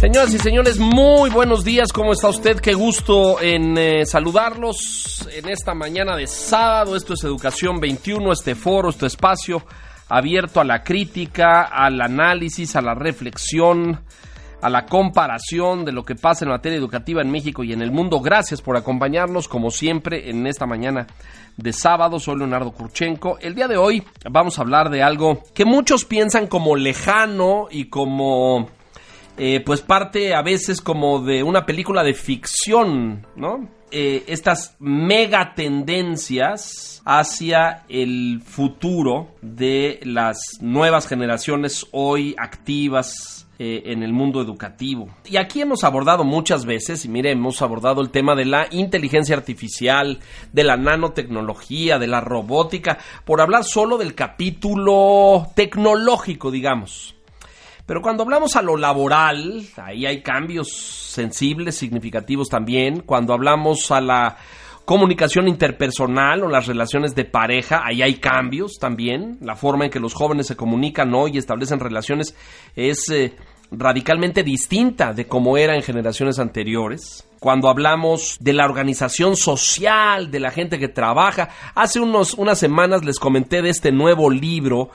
[0.00, 1.92] Señoras y señores, muy buenos días.
[1.92, 2.58] ¿Cómo está usted?
[2.58, 6.96] Qué gusto en eh, saludarlos en esta mañana de sábado.
[6.96, 9.62] Esto es Educación 21, este foro, este espacio
[10.08, 14.00] abierto a la crítica, al análisis, a la reflexión,
[14.62, 17.92] a la comparación de lo que pasa en materia educativa en México y en el
[17.92, 18.20] mundo.
[18.20, 21.08] Gracias por acompañarnos, como siempre, en esta mañana
[21.58, 22.18] de sábado.
[22.18, 23.36] Soy Leonardo Kurchenko.
[23.38, 27.90] El día de hoy vamos a hablar de algo que muchos piensan como lejano y
[27.90, 28.79] como
[29.42, 33.70] eh, pues parte a veces como de una película de ficción, ¿no?
[33.90, 44.02] Eh, estas mega tendencias hacia el futuro de las nuevas generaciones hoy activas eh, en
[44.02, 45.08] el mundo educativo.
[45.24, 49.34] Y aquí hemos abordado muchas veces, y mire, hemos abordado el tema de la inteligencia
[49.34, 50.20] artificial,
[50.52, 57.16] de la nanotecnología, de la robótica, por hablar solo del capítulo tecnológico, digamos.
[57.90, 63.00] Pero cuando hablamos a lo laboral, ahí hay cambios sensibles, significativos también.
[63.00, 64.36] Cuando hablamos a la
[64.84, 69.38] comunicación interpersonal o las relaciones de pareja, ahí hay cambios también.
[69.40, 72.36] La forma en que los jóvenes se comunican hoy y establecen relaciones
[72.76, 73.34] es eh,
[73.72, 77.26] radicalmente distinta de como era en generaciones anteriores.
[77.40, 83.04] Cuando hablamos de la organización social, de la gente que trabaja, hace unos, unas semanas
[83.04, 84.90] les comenté de este nuevo libro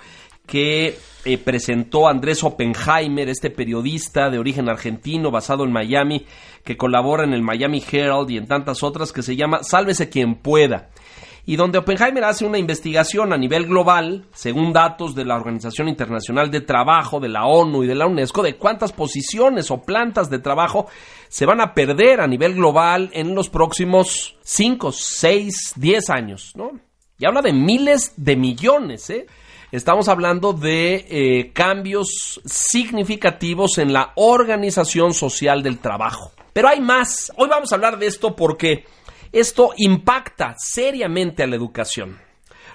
[0.45, 6.25] que eh, presentó Andrés Oppenheimer, este periodista de origen argentino basado en Miami,
[6.63, 10.35] que colabora en el Miami Herald y en tantas otras, que se llama Sálvese quien
[10.35, 10.89] pueda.
[11.47, 16.49] Y donde Oppenheimer hace una investigación a nivel global, según datos de la Organización Internacional
[16.49, 20.39] de Trabajo, de la ONU y de la UNESCO, de cuántas posiciones o plantas de
[20.39, 20.87] trabajo
[21.27, 26.71] se van a perder a nivel global en los próximos 5, 6, 10 años, ¿no?
[27.19, 29.27] Y habla de miles de millones, ¿eh?
[29.71, 36.31] Estamos hablando de eh, cambios significativos en la organización social del trabajo.
[36.53, 37.31] Pero hay más.
[37.35, 38.85] Hoy vamos a hablar de esto porque
[39.31, 42.19] esto impacta seriamente a la educación.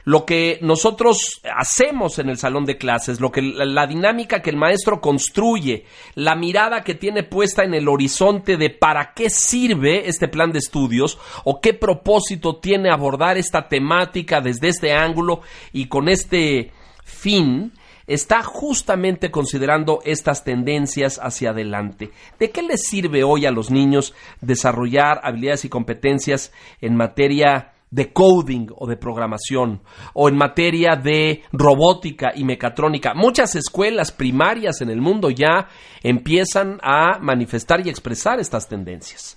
[0.04, 4.56] Lo que nosotros hacemos en el salón de clases, lo que la dinámica que el
[4.56, 5.84] maestro construye,
[6.14, 10.58] la mirada que tiene puesta en el horizonte de para qué sirve este plan de
[10.58, 15.42] estudios o qué propósito tiene abordar esta temática desde este ángulo
[15.72, 16.72] y con este
[17.10, 17.72] fin
[18.06, 22.10] está justamente considerando estas tendencias hacia adelante.
[22.38, 28.12] ¿De qué les sirve hoy a los niños desarrollar habilidades y competencias en materia de
[28.12, 29.82] coding o de programación
[30.14, 33.14] o en materia de robótica y mecatrónica.
[33.14, 35.68] Muchas escuelas primarias en el mundo ya
[36.02, 39.36] empiezan a manifestar y expresar estas tendencias.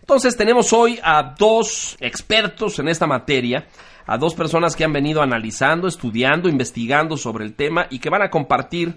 [0.00, 3.68] Entonces tenemos hoy a dos expertos en esta materia
[4.06, 8.22] a dos personas que han venido analizando, estudiando, investigando sobre el tema y que van
[8.22, 8.96] a compartir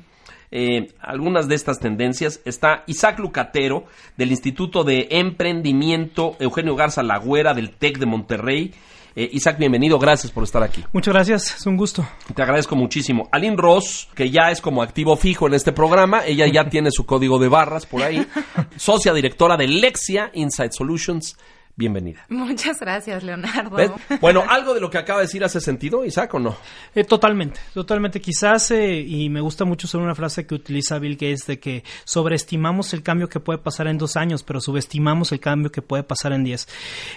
[0.51, 2.41] eh, algunas de estas tendencias.
[2.45, 3.85] Está Isaac Lucatero
[4.15, 8.73] del Instituto de Emprendimiento Eugenio Garza Lagüera del TEC de Monterrey.
[9.19, 10.83] Eh, Isaac, bienvenido, gracias por estar aquí.
[10.93, 12.07] Muchas gracias, es un gusto.
[12.35, 13.27] Te agradezco muchísimo.
[13.31, 17.07] Aline Ross, que ya es como activo fijo en este programa, ella ya tiene su
[17.07, 18.27] código de barras por ahí,
[18.75, 21.35] socia directora de Lexia Insight Solutions
[21.77, 22.25] bienvenida.
[22.27, 23.77] Muchas gracias, Leonardo.
[24.19, 26.57] Bueno, ¿algo de lo que acaba de decir hace sentido, Isaac, o no?
[26.95, 28.19] Eh, totalmente, totalmente.
[28.19, 31.83] Quizás, eh, y me gusta mucho usar una frase que utiliza Bill Gates de que
[32.03, 36.01] sobreestimamos el cambio que puede pasar en dos años, pero subestimamos el cambio que puede
[36.01, 36.67] pasar en diez.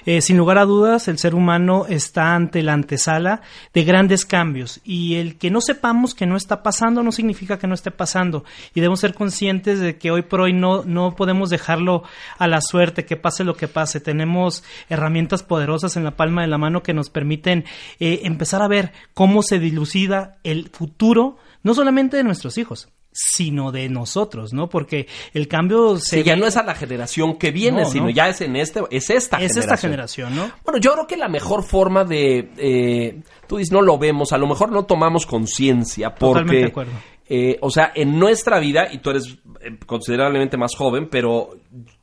[0.04, 3.40] Eh, sin lugar a dudas, el ser humano está ante la antesala
[3.72, 7.66] de grandes cambios y el que no sepamos que no está pasando no significa que
[7.66, 8.44] no esté pasando
[8.74, 12.02] y debemos ser conscientes de que hoy por hoy no, no podemos dejarlo
[12.36, 14.00] a la suerte, que pase lo que pase.
[14.00, 14.49] Tenemos
[14.88, 17.64] herramientas poderosas en la palma de la mano que nos permiten
[17.98, 23.72] eh, empezar a ver cómo se dilucida el futuro, no solamente de nuestros hijos, sino
[23.72, 24.68] de nosotros, ¿no?
[24.68, 28.40] Porque el cambio se ya no es a la generación que viene, sino ya es
[28.40, 29.58] en este, es esta es generación.
[29.58, 30.50] esta generación, ¿no?
[30.64, 34.38] Bueno, yo creo que la mejor forma de, eh, tú dices, no lo vemos, a
[34.38, 36.92] lo mejor no tomamos conciencia, porque, Totalmente de acuerdo.
[37.32, 39.38] Eh, o sea, en nuestra vida, y tú eres
[39.86, 41.50] considerablemente más joven, pero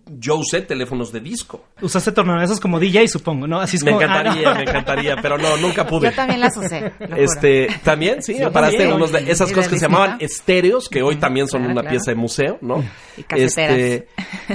[0.10, 1.66] yo usé teléfonos de disco.
[1.82, 3.60] Usaste tornamesas como DJ, supongo, ¿no?
[3.60, 4.56] Así es Me como- encantaría, ah, no.
[4.58, 6.10] me encantaría, pero no, nunca pude.
[6.10, 6.92] Yo también las usé.
[7.16, 8.94] Este, también, sí, también.
[8.94, 11.72] unos de esas Y cosas de que se llamaban estéreos, que hoy también son claro,
[11.74, 11.94] una claro.
[11.96, 12.84] pieza de museo, ¿no?
[13.18, 13.78] Y caseteras.
[13.78, 14.08] Este,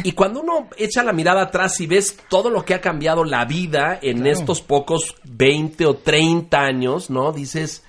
[0.04, 3.44] y cuando uno echa la mirada atrás y ves todo lo que ha cambiado la
[3.44, 7.32] vida en estos pocos 20 o 30 años, ¿no?
[7.32, 7.84] Dices,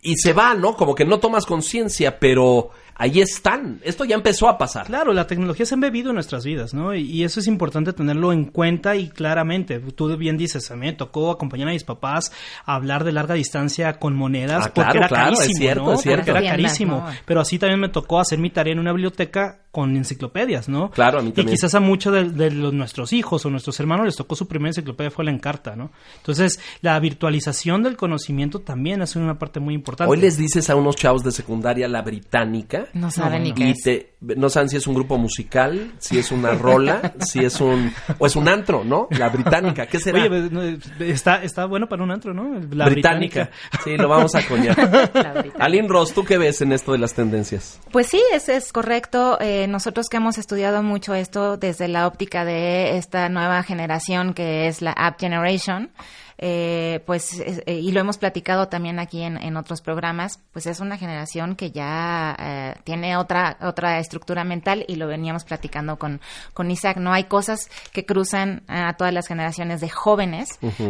[0.00, 0.76] y se va, ¿no?
[0.76, 3.80] Como que no tomas conciencia, pero ahí están.
[3.82, 4.86] Esto ya empezó a pasar.
[4.86, 6.94] Claro, la tecnología se ha embebido en nuestras vidas, ¿no?
[6.94, 9.78] Y, y eso es importante tenerlo en cuenta y claramente.
[9.80, 12.32] Tú bien dices, a mí me tocó acompañar a mis papás
[12.66, 15.84] a hablar de larga distancia con monedas Ah, porque claro, era claro, es carísimo, cierto,
[15.84, 15.92] ¿no?
[15.94, 16.24] es cierto.
[16.26, 16.96] Porque era carísimo.
[17.06, 17.16] ¿no?
[17.24, 20.90] Pero así también me tocó hacer mi tarea en una biblioteca con enciclopedias, ¿no?
[20.92, 21.56] Claro, a mí Y también.
[21.56, 24.70] quizás a muchos de, de los, nuestros hijos o nuestros hermanos les tocó su primera
[24.70, 25.90] enciclopedia fue la Encarta, ¿no?
[26.18, 30.12] Entonces, la virtualización del conocimiento también es una parte muy importante.
[30.12, 32.83] Hoy les dices a unos chavos de secundaria la británica.
[32.94, 33.82] No saben ni qué Y es.
[33.82, 37.92] te, no saben si es un grupo musical, si es una rola, si es un...
[38.18, 39.08] O es un antro, ¿no?
[39.10, 40.20] La británica, ¿qué será?
[40.20, 42.60] Oye, pues, está, está bueno para un antro, ¿no?
[42.70, 43.50] La británica.
[43.82, 44.76] Sí, lo vamos a coñar.
[45.58, 47.80] Aline Ross, ¿tú qué ves en esto de las tendencias?
[47.90, 49.38] Pues sí, es, es correcto.
[49.40, 54.68] Eh, nosotros que hemos estudiado mucho esto desde la óptica de esta nueva generación que
[54.68, 55.90] es la App Generation,
[56.38, 60.66] eh, pues, es- eh, y lo hemos platicado también aquí en, en otros programas, pues
[60.66, 65.98] es una generación que ya eh, tiene otra, otra estructura mental y lo veníamos platicando
[65.98, 66.20] con,
[66.52, 66.96] con Isaac.
[66.98, 70.48] No hay cosas que cruzan a todas las generaciones de jóvenes,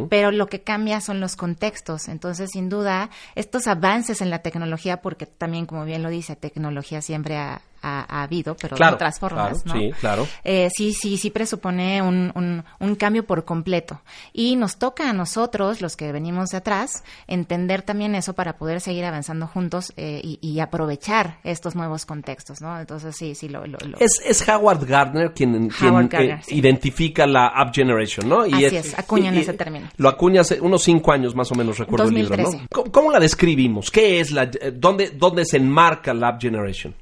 [0.08, 2.08] pero lo que cambia son los contextos.
[2.08, 7.02] Entonces, sin duda, estos avances en la tecnología, porque también, como bien lo dice, tecnología
[7.02, 9.86] siempre ha, ha- ha habido, pero Claro, de otras formas, claro, ¿no?
[9.86, 10.26] sí, claro.
[10.42, 14.00] Eh, sí, sí, sí presupone un, un, un cambio por completo.
[14.32, 18.80] Y nos toca a nosotros, los que venimos de atrás, entender también eso para poder
[18.80, 22.78] seguir avanzando juntos eh, y, y aprovechar estos nuevos contextos, ¿no?
[22.80, 23.66] Entonces, sí, sí, lo...
[23.66, 26.54] lo, lo- Es, es Howard Gardner quien, eh, sí.
[26.56, 28.42] identifica la App Generation, ¿no?
[28.42, 29.88] Así es, acuñan y- ese término.
[29.96, 32.62] Lo acuña hace unos cinco años más o menos, recuerdo el libro, 2013.
[32.62, 32.68] ¿no?
[32.72, 33.90] ¿Cómo, cómo la describimos?
[33.90, 34.44] ¿Qué es la...
[34.44, 36.94] eh, ¿Dónde, dónde se enmarca la App Generation?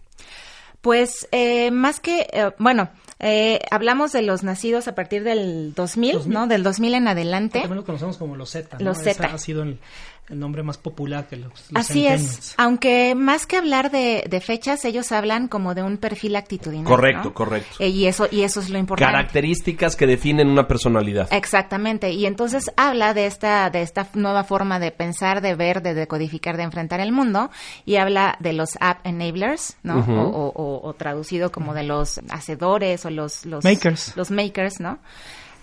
[0.83, 2.91] Pues eh, más que, eh, bueno,
[3.21, 6.35] eh, hablamos de los nacidos a partir del 2000, 2000.
[6.35, 6.47] ¿no?
[6.49, 7.61] Del 2000 en adelante.
[7.61, 8.79] También lo conocemos como los Z.
[8.79, 8.85] ¿no?
[8.87, 9.25] Los Z.
[9.25, 9.79] ha sido el,
[10.29, 14.41] el nombre más popular que los, los Así es, aunque más que hablar de, de
[14.41, 16.87] fechas, ellos hablan como de un perfil actitudinal.
[16.87, 17.35] Correcto, ¿no?
[17.35, 17.77] correcto.
[17.81, 19.13] Eh, y eso y eso es lo importante.
[19.13, 21.29] Características que definen una personalidad.
[21.33, 25.93] Exactamente, y entonces habla de esta de esta nueva forma de pensar, de ver, de
[25.93, 27.51] decodificar, de enfrentar el mundo
[27.85, 29.99] y habla de los app enablers, ¿no?
[29.99, 34.17] O- o- o traducido como de los hacedores o los los Makers.
[34.17, 34.99] los makers, ¿no?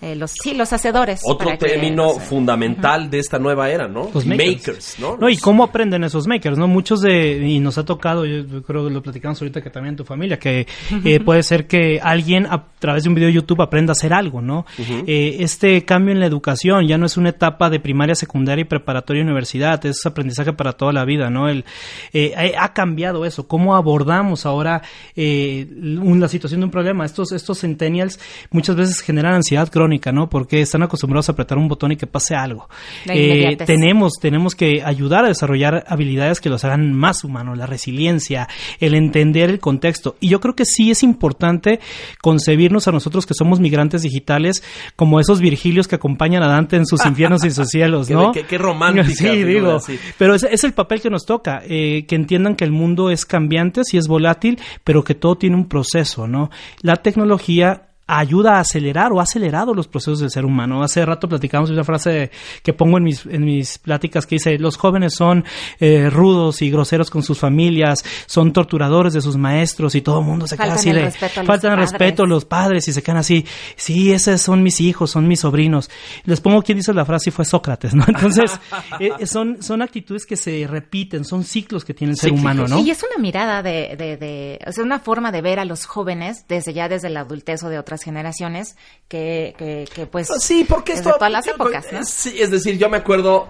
[0.02, 1.22] Eh, los sí, los hacedores.
[1.26, 4.10] Otro para que- término sea, fundamental de esta nueva era, ¿no?
[4.14, 4.96] Los makers.
[5.00, 5.18] ¿no?
[5.18, 6.68] No, y cómo aprenden esos makers, ¿no?
[6.68, 9.98] Muchos de, y nos ha tocado, yo creo que lo platicamos ahorita que también en
[9.98, 10.66] tu familia, que
[11.04, 14.14] eh, puede ser que alguien a través de un video de YouTube aprenda a hacer
[14.14, 14.66] algo, ¿no?
[15.06, 18.66] Eh, este cambio en la educación ya no es una etapa de primaria, secundaria y
[18.66, 21.50] preparatoria y universidad, es aprendizaje para toda la vida, ¿no?
[21.50, 21.66] El,
[22.14, 24.82] eh, ha cambiado eso, cómo abordamos ahora
[25.16, 25.68] eh,
[26.02, 27.04] un- la situación de un problema.
[27.06, 28.20] Estos, estos centennials
[28.52, 30.30] muchas veces generan ansiedad crónica, ¿no?
[30.30, 32.70] Porque están acostumbrados a apretar un botón y que pase algo.
[33.08, 38.48] Eh, tenemos, tenemos que ayudar a desarrollar habilidades que los hagan más humanos, la resiliencia,
[38.80, 40.16] el entender el contexto.
[40.20, 41.80] Y yo creo que sí es importante
[42.22, 44.64] concebirnos a nosotros que somos migrantes digitales
[44.96, 48.32] como esos Virgilios que acompañan a Dante en sus infiernos y sus cielos, Qué- ¿no?
[48.32, 49.80] qué- qué romántica Sí, digo.
[50.18, 53.26] Pero es, es el papel que nos toca, eh, que entiendan que el mundo es
[53.26, 56.50] cambiante, sí es volátil, pero que todo tiene un proceso, ¿no?
[56.82, 60.84] La tecnología ayuda a acelerar o ha acelerado los procesos del ser humano.
[60.84, 62.32] Hace rato platicamos de una frase
[62.64, 65.46] que pongo en mis, en mis pláticas que dice, los jóvenes son
[65.80, 70.26] eh, rudos y groseros con sus familias, son torturadores de sus maestros y todo el
[70.26, 71.12] mundo se queda así de...
[71.12, 73.46] faltan el respeto a los padres y se quedan así,
[73.76, 75.90] sí, esos son mis hijos, son mis sobrinos.
[76.26, 78.06] Les pongo quién dice la frase y fue Sócrates, ¿no?
[78.08, 78.60] Entonces,
[79.00, 82.80] eh, son, son actitudes que se repiten, son ciclos que tiene el ser humano, ¿no?
[82.80, 85.86] Y es una mirada de, de, de- o sea, una forma de ver a los
[85.86, 88.76] jóvenes desde ya desde la adultez o de otras generaciones
[89.08, 91.18] que, que, que, pues Sí, porque desde esto...
[91.18, 92.04] todas las épocas, ¿no?
[92.04, 93.48] Sí, es decir, yo me acuerdo...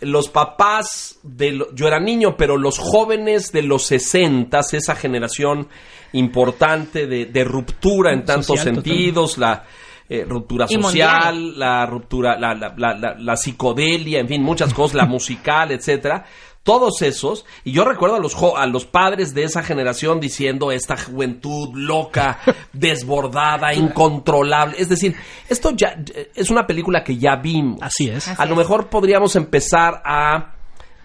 [0.00, 5.66] Los papás de lo- yo era niño, pero los jóvenes de los 60, esa generación
[6.12, 9.64] importante de, de ruptura en tantos Social, sentidos, la
[10.08, 11.58] eh, ruptura Y social, mundial.
[11.58, 16.24] la ruptura, la, la, la, la- la psicodelia, en fin, muchas cosas, la musical, etcétera.
[16.68, 20.70] Todos esos, y yo recuerdo a los, jo- a los padres de esa generación diciendo
[20.70, 22.40] esta juventud loca,
[22.74, 24.76] desbordada, incontrolable.
[24.78, 25.16] Es decir,
[25.48, 27.78] esto ya eh, es una película que ya vimos.
[27.80, 28.28] Así es.
[28.38, 30.56] A lo mejor podríamos empezar a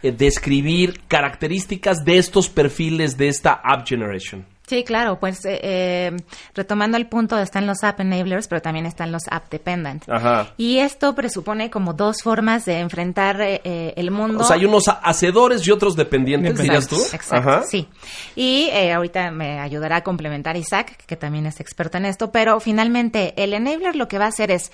[0.02, 4.46] eh, describir características de estos perfiles de esta App Generation.
[4.66, 6.12] Sí, claro, pues eh, eh,
[6.56, 10.08] retomando el punto, están los app enablers, pero también están los app dependent.
[10.10, 10.54] Ajá.
[10.56, 14.40] Y esto presupone como dos formas de enfrentar eh, eh, el mundo.
[14.40, 16.96] O sea, hay unos hacedores y otros dependientes, dirías tú.
[16.96, 17.64] Exacto, Ajá.
[17.64, 17.90] sí.
[18.38, 22.60] Y eh, ahorita me ayudará a complementar Isaac, que también es experto en esto, pero
[22.62, 24.72] finalmente el enabler lo que va a hacer es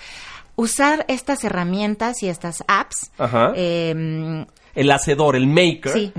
[0.54, 3.10] usar estas herramientas y estas apps.
[3.18, 3.52] Ajá.
[3.56, 5.92] eh, El hacedor, el maker.
[5.92, 6.12] sí.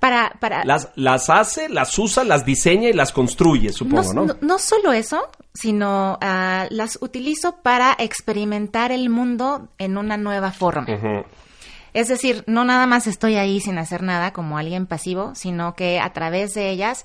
[0.00, 4.24] Para, para Las, las hace, las usa, las diseña y las construye, supongo, ¿no?
[4.26, 10.52] no, no solo eso, sino ah, las utilizo para experimentar el mundo en una nueva
[10.52, 10.86] forma.
[11.94, 15.98] Es decir, no nada más estoy ahí sin hacer nada como alguien pasivo, sino que
[15.98, 17.04] a través de ellas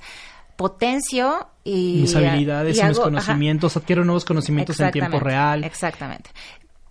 [0.56, 5.30] potencio y mis habilidades y, mis hago- ajá, conocimientos, adquiero nuevos conocimientos en tiempo Exactamente,
[5.36, 5.64] real.
[5.64, 6.30] Exactamente.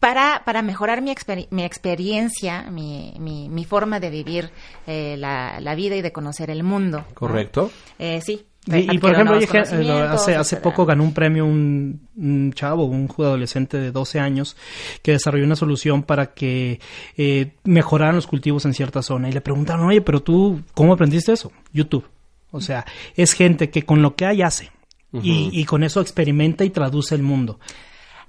[0.03, 4.51] Para, para mejorar mi, exper- mi experiencia, mi, mi, mi forma de vivir
[4.89, 7.05] eh, la, la vida y de conocer el mundo.
[7.09, 7.15] ¿no?
[7.15, 7.71] Correcto.
[8.01, 8.45] Eh, sí.
[8.67, 13.09] Y, y, por ejemplo, eh, hace, hace poco ganó un premio un, un chavo, un
[13.17, 14.57] adolescente de 12 años,
[15.03, 16.81] que desarrolló una solución para que
[17.17, 19.29] eh, mejoraran los cultivos en cierta zona.
[19.29, 21.53] Y le preguntaron, oye, pero tú, ¿cómo aprendiste eso?
[21.73, 22.09] YouTube.
[22.51, 24.73] O sea, es gente que con lo que hay hace.
[25.13, 27.61] y, y con eso experimenta y traduce el mundo.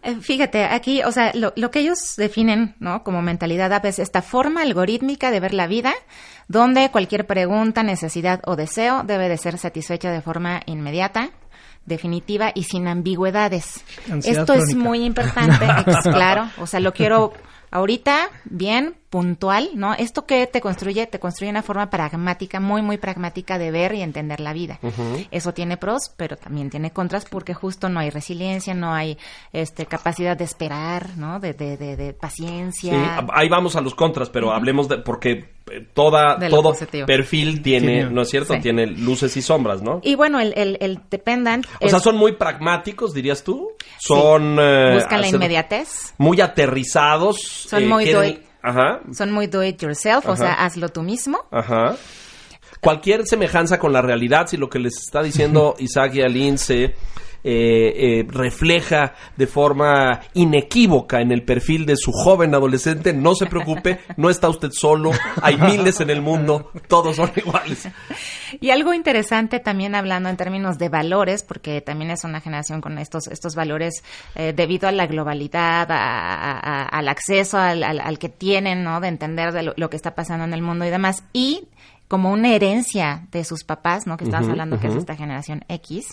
[0.04, 3.04] Eh, Fíjate, aquí, o sea, lo, lo que ellos definen, ¿no?
[3.04, 5.94] Como mentalidad app es esta forma algorítmica de ver la vida,
[6.48, 11.32] donde cualquier pregunta, necesidad o deseo debe de ser satisfecha de forma inmediata,
[11.86, 13.84] definitiva y sin ambigüedades.
[14.12, 15.66] Ansiedad Esto es muy importante,
[16.04, 17.34] claro, o sea, lo quiero
[17.72, 19.94] ahorita, bien, puntual, ¿no?
[19.94, 24.02] Esto que te construye, te construye una forma pragmática, muy, muy pragmática de ver y
[24.02, 24.80] entender la vida.
[25.30, 29.20] Eso tiene pros, pero también tiene contras porque justo no hay resiliencia, no hay
[29.52, 31.40] este capacidad de esperar, ¿no?
[31.40, 33.24] De, de, de, de Sí, paciencia.
[33.36, 35.32] ahí vamos a los contras, pero hablemos de porque
[35.72, 37.06] eh, toda todo positivo.
[37.06, 38.56] perfil tiene, ¿no es cierto?
[38.56, 38.62] Sí.
[38.62, 40.00] Tiene luces y sombras, ¿no?
[40.02, 43.74] Y bueno, el, el, el dependent o sea, son muy pragmáticos, dirías tú.
[44.00, 47.38] Son eh, buscan la hacer- inmediatez, muy aterrizados.
[47.70, 51.40] Son muy quieren- doy- Ajá, son muy do it yourself, o sea, hazlo tú mismo.
[51.52, 51.96] ajá.
[52.80, 56.96] Cualquier semejanza con la realidad, si lo que les está diciendo Isaac y Aline se
[57.44, 63.46] eh, eh, refleja de forma inequívoca en el perfil de su joven adolescente, no se
[63.48, 67.88] preocupe, no está usted solo, hay miles en el mundo, todos son iguales.
[68.62, 72.98] Y algo interesante también hablando en términos de valores, porque también es una generación con
[73.00, 74.04] estos, estos valores
[74.36, 79.00] eh, debido a la globalidad, a- al acceso al que tienen, ¿no?
[79.02, 81.24] De entender de lo, lo que está pasando en el mundo y demás.
[81.34, 81.68] Y
[82.14, 84.18] como una herencia de sus papás, ¿no?
[84.18, 86.06] Que estabas hablando que es esta generación X,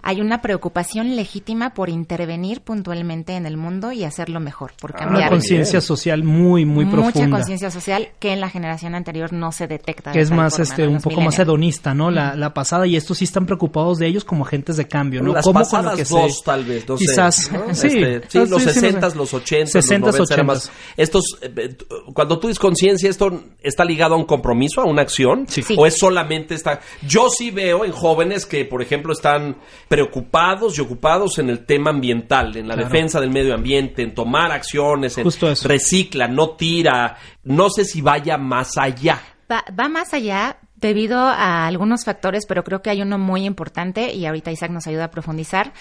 [0.00, 5.00] hay una preocupación legítima por intervenir puntualmente en el mundo y hacerlo mejor, por Una
[5.00, 5.28] cambiar.
[5.28, 7.36] conciencia social muy, muy Mucha profunda.
[7.36, 10.12] conciencia social que en la generación anterior no se detecta.
[10.12, 12.10] de que es más forma, este un Los poco más hedonista, ¿no?
[12.10, 15.34] La, la pasada y estos sí están preocupados de ellos como agentes de cambio, ¿no?
[15.34, 17.74] Las ¿Cómo con pasadas lo que se- dos, tal vez, no sé, Quizás, ¿no?
[17.74, 19.16] sí, Este, sí, Ah, los sí, sí, 60 no sé.
[19.18, 20.46] los 80 60s, los 90 era 80s.
[20.46, 20.72] más.
[20.96, 21.76] Estos, eh, eh,
[22.14, 25.33] cuando tú dices conciencia, ¿esto está ligado a un compromiso, a una acción?
[25.48, 25.62] Sí.
[25.78, 26.80] ¿O es solamente esta...?
[27.02, 29.56] Yo sí veo en jóvenes que, por ejemplo, están
[29.88, 32.88] preocupados y ocupados en el tema ambiental, en la Claro.
[32.90, 35.68] defensa del medio ambiente, en tomar acciones, en Justo eso.
[35.68, 37.16] recicla, no tira.
[37.44, 39.20] No sé si vaya más allá.
[39.50, 44.12] Va, va más allá debido a algunos factores, pero creo que hay uno muy importante
[44.12, 45.72] y ahorita Isaac nos ayuda a profundizar.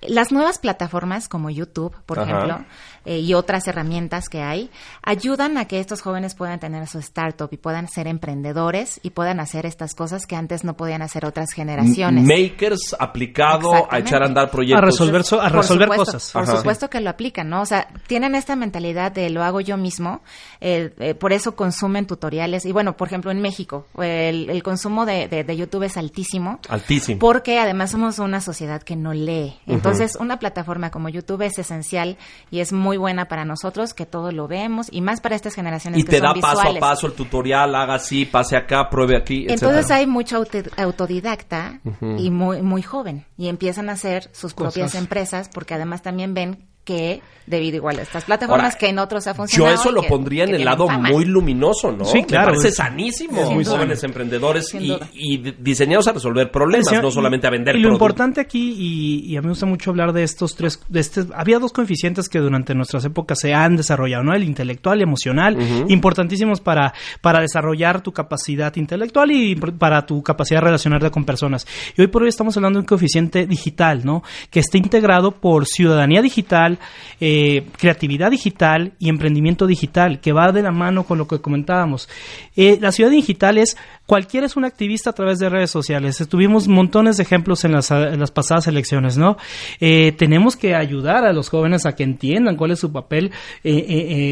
[0.00, 2.30] Las nuevas plataformas como YouTube, por Ajá.
[2.30, 2.64] ejemplo,
[3.04, 4.70] eh, y otras herramientas que hay,
[5.02, 9.40] ayudan a que estos jóvenes puedan tener su startup y puedan ser emprendedores y puedan
[9.40, 12.24] hacer estas cosas que antes no podían hacer otras generaciones.
[12.24, 14.82] Makers aplicado a echar a andar proyectos.
[14.82, 16.32] A resolver so- a Por resolver supuesto, cosas.
[16.32, 16.56] Por Ajá.
[16.56, 17.62] supuesto que lo aplican, ¿no?
[17.62, 20.22] O sea, tienen esta mentalidad de lo hago yo mismo,
[20.60, 22.64] eh, eh, por eso consumen tutoriales.
[22.66, 26.58] Y bueno, por ejemplo, en México, el, el consumo de, de- de YouTube es altísimo.
[26.68, 27.18] Altísimo.
[27.18, 29.56] Porque además somos una sociedad que no lee.
[29.66, 32.16] Entonces, una plataforma como YouTube es esencial
[32.50, 36.00] y es muy buena para nosotros, que todo lo vemos, y más para estas generaciones
[36.00, 36.80] y que te son da paso a visuales.
[36.80, 39.96] paso el tutorial, haga así, pase acá, pruebe aquí, Entonces etcétera.
[39.96, 41.80] hay mucho auto- autodidacta
[42.18, 45.00] y muy muy joven y empiezan a hacer sus propias Cosas.
[45.02, 49.26] empresas porque además también ven que debido igual a estas plataformas Ahora, que en otros
[49.26, 49.74] ha Yo funcionado.
[49.74, 51.10] eso y lo que- pondría en el lado fama.
[51.10, 52.04] muy luminoso, ¿no?
[52.04, 52.46] Sí, claro.
[52.46, 54.72] Me parece Es- sanísimo, muy jóvenes emprendedores
[55.12, 58.06] y, diseñados a resolver problemas, Sí, no solamente a vender Y lo productos.
[58.10, 61.24] importante aquí, y, y a mí me gusta mucho hablar de estos tres, de este,
[61.34, 64.34] había dos coeficientes que durante nuestras épocas se han desarrollado, ¿no?
[64.34, 65.56] El intelectual y emocional,
[65.88, 71.66] importantísimos para, para desarrollar tu capacidad intelectual y para tu capacidad de relacionarte con personas.
[71.96, 74.22] Y hoy por hoy estamos hablando de un coeficiente digital, ¿no?
[74.50, 76.71] Que está integrado por ciudadanía digital,
[77.20, 82.08] eh, creatividad digital y emprendimiento digital, que va de la mano con lo que comentábamos.
[82.56, 83.76] Eh, la ciudad digital es
[84.06, 86.24] cualquiera es un activista a través de redes sociales.
[86.28, 89.36] Tuvimos montones de ejemplos en las, las pasadas elecciones, ¿no?
[89.80, 93.30] Eh, tenemos que ayudar a los jóvenes a que entiendan cuál es su papel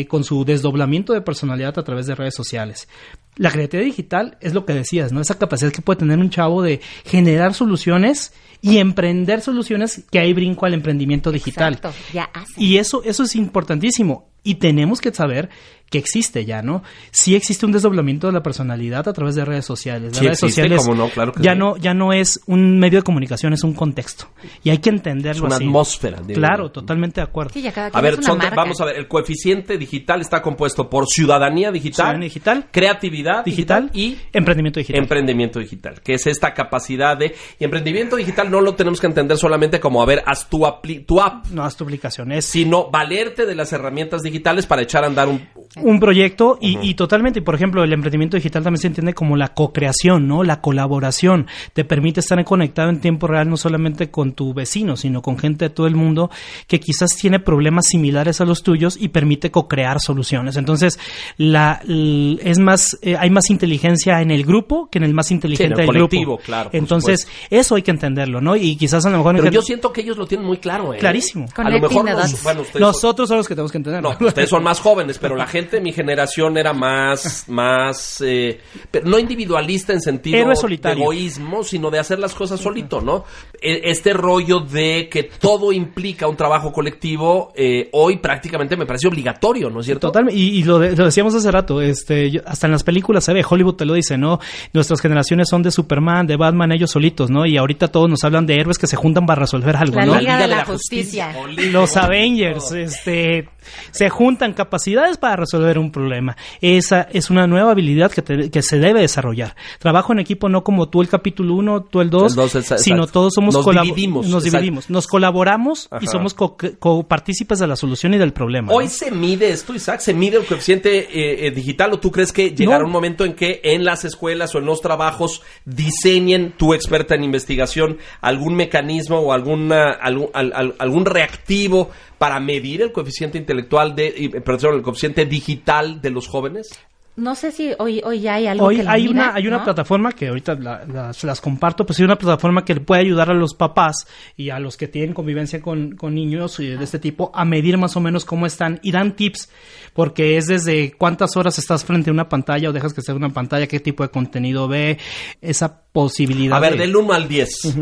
[0.09, 2.89] con su desdoblamiento de personalidad a través de redes sociales.
[3.37, 5.21] La creatividad digital es lo que decías, ¿no?
[5.21, 10.33] Esa capacidad que puede tener un chavo de generar soluciones y emprender soluciones que ahí
[10.33, 11.75] brinco al emprendimiento digital.
[11.75, 12.55] Exacto, ya hacen.
[12.63, 14.29] Y eso, eso es importantísimo.
[14.43, 15.51] Y tenemos que saber
[15.91, 16.83] que existe ya, ¿no?
[17.11, 20.13] Sí existe un desdoblamiento de la personalidad a través de redes sociales.
[20.13, 21.59] Las Sí redes existe, sociales cómo no, claro que ya sí.
[21.59, 24.29] no ya no es un medio de comunicación, es un contexto.
[24.63, 25.65] Y hay que entenderlo Es una así.
[25.65, 26.39] atmósfera, digo.
[26.39, 27.51] Claro, totalmente de acuerdo.
[27.53, 28.57] Sí, ya cada A quien ver, es una son de- marca.
[28.57, 33.91] vamos a ver, el coeficiente digital está compuesto por ciudadanía digital, Ciudadanía digital, creatividad digital,
[33.93, 35.03] y emprendimiento digital.
[35.03, 37.35] emprendimiento digital, que es esta capacidad de...
[37.59, 41.07] Y emprendimiento digital no lo tenemos que entender solamente como, a ver, haz tu, apli-
[41.07, 45.05] tu app, no haz tu aplicación, es sino valerte de las herramientas digitales para echar
[45.05, 45.49] a andar un...
[45.77, 49.37] un proyecto y, y totalmente, y por ejemplo, el emprendimiento digital también se entiende como
[49.37, 50.43] la co-creación, ¿no?
[50.43, 51.47] La colaboración.
[51.73, 55.67] Te permite estar conectado en tiempo real no solamente con tu vecino, sino con gente
[55.67, 56.31] de todo el mundo
[56.67, 60.57] que quizás tiene problemas similares a los tuyos y permite co-crear soluciones.
[60.57, 60.99] Entonces,
[61.37, 65.61] la, es más, eh, hay más inteligencia en el grupo que en el más inteligente
[65.61, 66.43] Sí, en el del colectivo, grupo.
[66.45, 68.57] claro, Entonces, eso hay que entenderlo, ¿no?
[68.57, 69.37] Y quizás a lo mejor...
[69.37, 70.99] en Pero yo siento que ellos lo tienen muy claro, ¿eh?
[70.99, 71.47] Clarísimo.
[71.57, 72.43] A lo mejor dots.
[72.43, 74.15] bueno, son- Nosotros son los que tenemos que entenderlo.
[74.19, 78.61] No, ustedes son más jóvenes, pero la gente de mi generación era más, más, eh,
[78.91, 80.55] pero no individualista en sentido de
[81.03, 83.25] egoísmo, sino de hacer las cosas solito, ¿no?
[83.61, 89.09] E- Este rollo de que todo implica un trabajo colectivo, eh, hoy prácticamente me parece
[89.09, 90.09] obligatorio, ¿no es cierto?
[90.09, 93.25] Totalmente, y, y lo, de- lo decíamos hace rato, este, yo- hasta en las películas
[93.25, 94.39] se ve, Hollywood te lo dice, ¿no?
[94.73, 97.47] Nuestras generaciones son de Superman, de Batman, ellos solitos, ¿no?
[97.47, 100.19] Y ahorita todos nos hablan de héroes que se juntan para resolver algo, La ¿no?
[100.19, 101.35] Liga de la Justicia.
[101.71, 103.49] Los Avengers, este,
[103.91, 106.37] se juntan capacidades para resolver un problema.
[106.61, 109.55] Esa es una nueva habilidad que, te- que se debe desarrollar.
[109.79, 112.79] Trabajo en equipo no como tú el capítulo 1, tú el 2, El dos, exa-
[112.79, 114.59] sino todos somos Nos dividimos, Nos exacto.
[114.63, 118.73] dividimos, nos colaboramos y somos co- copartícipes de la solución y del problema.
[118.73, 118.91] Hoy ¿no?
[118.91, 122.51] se mide esto, Isaac, se mide el coeficiente eh, eh, digital o tú crees que
[122.51, 122.87] llegará No.
[122.87, 127.25] un momento en que en las escuelas o en los trabajos diseñen, tú experta en
[127.25, 133.95] investigación, algún mecanismo o alguna, algún, al- al- algún reactivo para medir el coeficiente intelectual
[133.95, 136.71] de, perdón, el coeficiente digital de los jóvenes?
[137.17, 140.13] No sé si hoy, hoy ya hay algo Hoy que hay una, hay una plataforma
[140.13, 143.35] que ahorita la- las, las comparto, pues hay una plataforma que le puede ayudar a
[143.35, 147.31] los papás y a los que tienen convivencia con, con niños eh, de este tipo
[147.35, 149.51] a medir más o menos cómo están y dan tips,
[149.93, 153.31] porque es desde cuántas horas estás frente a una pantalla o dejas que sea una
[153.31, 154.97] pantalla, qué tipo de contenido ve,
[155.43, 156.57] esa posibilidad.
[156.57, 157.77] A ver, de- del 1 al 10.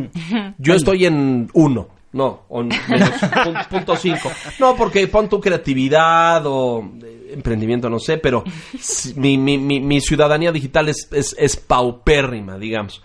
[0.59, 1.98] Yo estoy en 1.
[2.19, 4.31] No, o en menos, pun- punto 5.
[4.59, 8.43] No, porque pon tu creatividad o eh, emprendimiento, no sé, pero
[9.17, 13.03] mi, mi, mi, mi ciudadanía digital es, es, es paupérrima, digamos.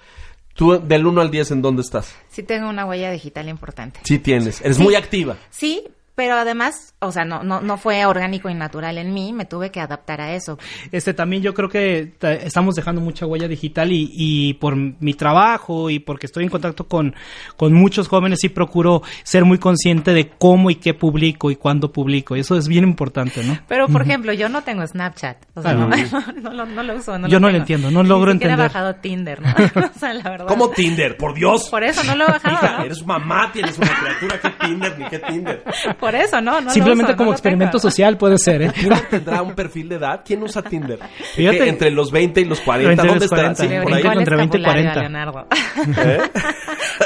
[0.56, 2.16] Tú, del 1 al 10, ¿en dónde estás?
[2.30, 4.00] Sí tengo una huella digital importante.
[4.04, 4.84] Sí tienes, eres Sí.
[4.84, 5.36] muy activa.
[5.50, 5.84] Sí,
[6.16, 9.72] pero además, o sea, no, no, no fue orgánico y natural en mí, me tuve
[9.72, 10.58] que adaptar a eso.
[10.92, 15.14] Este también yo creo que ta- estamos dejando mucha huella digital y, y por mi
[15.14, 17.16] trabajo y porque estoy en contacto con,
[17.58, 21.92] con muchos jóvenes sí procuro ser muy consciente de cómo y qué publico y cuándo
[21.92, 23.58] publico y eso es bien importante, ¿no?
[23.68, 25.38] Pero, por ejemplo, yo no tengo Snapchat.
[25.56, 25.96] O sea, Ah, no, no.
[26.42, 27.18] no, lo, no lo uso.
[27.18, 28.60] No Yo no lo entiendo, no logro Ni entender.
[28.60, 29.50] he bajado Tinder, ¿no?
[29.96, 30.48] o sea, la verdad.
[30.48, 31.18] ¿Cómo Tinder?
[31.18, 31.70] Por Dios.
[31.70, 32.54] Por eso no lo he bajado.
[32.56, 35.64] Hija, eres mamá, tienes una criatura, ¿qué Tinder ni qué Tinder?
[36.04, 37.90] Por eso, no, no Simplemente uso, como no experimento tengo.
[37.90, 38.72] social puede ser, ¿eh?
[38.76, 40.22] ¿Tinder tendrá un perfil de edad?
[40.26, 41.00] ¿Quién usa Tinder?
[41.36, 41.58] Fíjate.
[41.58, 42.92] ¿Qué, entre los 20 y los 40.
[42.92, 43.56] Entre ¿Dónde los estarán?
[43.56, 43.76] 40.
[43.76, 44.18] Sí, por ahí.
[44.18, 45.00] Entre 20 y escapulario a 40.
[45.00, 45.48] Leonardo.
[46.04, 46.22] ¿Eh?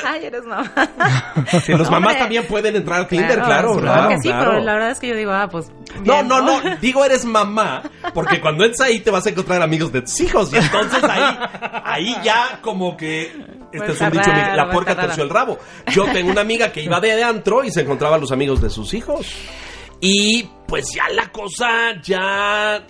[0.04, 0.72] Ay, eres mamá.
[1.64, 2.20] Sí, los mamás Hombre.
[2.20, 4.52] también pueden entrar a Tinder, claro, supongo claro, que sí, claro.
[4.52, 5.70] pero la verdad es que yo digo, ah, pues.
[6.04, 7.84] No, bien, no, no, digo eres mamá,
[8.14, 11.38] porque cuando entres ahí te vas a encontrar amigos de tus hijos y entonces ahí,
[11.84, 13.32] ahí ya como que,
[13.72, 15.58] este es un dicho, raro, la puerca terció el rabo.
[15.88, 18.70] Yo tengo una amiga que iba de antro y se encontraba a los amigos de
[18.70, 19.28] sus hijos.
[20.00, 22.86] Y pues ya la cosa ya...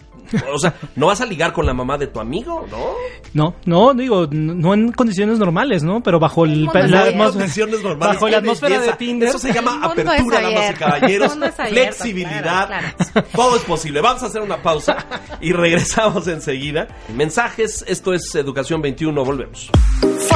[0.52, 2.96] O sea, no vas a ligar con la mamá de tu amigo, ¿no?
[3.34, 6.04] No, no, digo, no no en condiciones normales, ¿no?
[6.04, 8.16] Pero bajo el, la condiciones normales.
[8.16, 8.92] bajo la atmósfera de.
[8.94, 9.30] Tinder.
[9.30, 11.32] Eso se llama apertura, damas y caballeros.
[11.32, 12.68] Abierto, flexibilidad.
[12.68, 14.02] claro, Todo es posible.
[14.02, 14.98] Vamos a hacer una pausa
[15.40, 16.90] y regresamos enseguida.
[17.16, 19.72] Mensajes, esto es Educación 21, volvemos.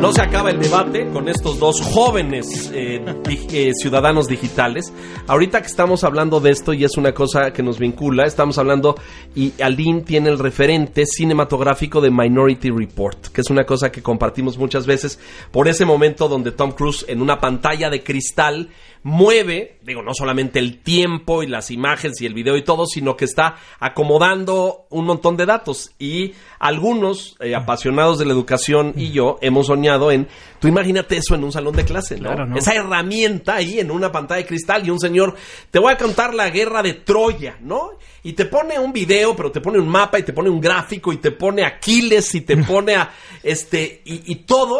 [0.00, 4.92] No se acaba el debate con estos dos jóvenes eh, eh, ciudadanos digitales.
[5.26, 8.94] Ahorita que estamos hablando de esto y es una cosa que nos vincula, estamos hablando
[9.34, 14.56] y Aline tiene el referente cinematográfico de Minority Report, que es una cosa que compartimos
[14.56, 15.18] muchas veces
[15.50, 18.68] por ese momento donde Tom Cruise en una pantalla de cristal
[19.08, 23.16] mueve, digo, no solamente el tiempo y las imágenes y el video y todo, sino
[23.16, 25.90] que está acomodando un montón de datos.
[25.98, 30.28] Y algunos eh, apasionados de la educación y yo hemos soñado en,
[30.60, 32.30] tú imagínate eso en un salón de clase, ¿no?
[32.54, 35.34] Esa herramienta ahí en una pantalla de cristal y un señor,
[35.70, 37.92] te voy a contar la guerra de Troya, ¿no?
[38.22, 41.12] Y te pone un video, pero te pone un mapa y te pone un gráfico
[41.12, 43.10] y te pone Aquiles y te pone a,
[43.42, 44.78] este, y, todo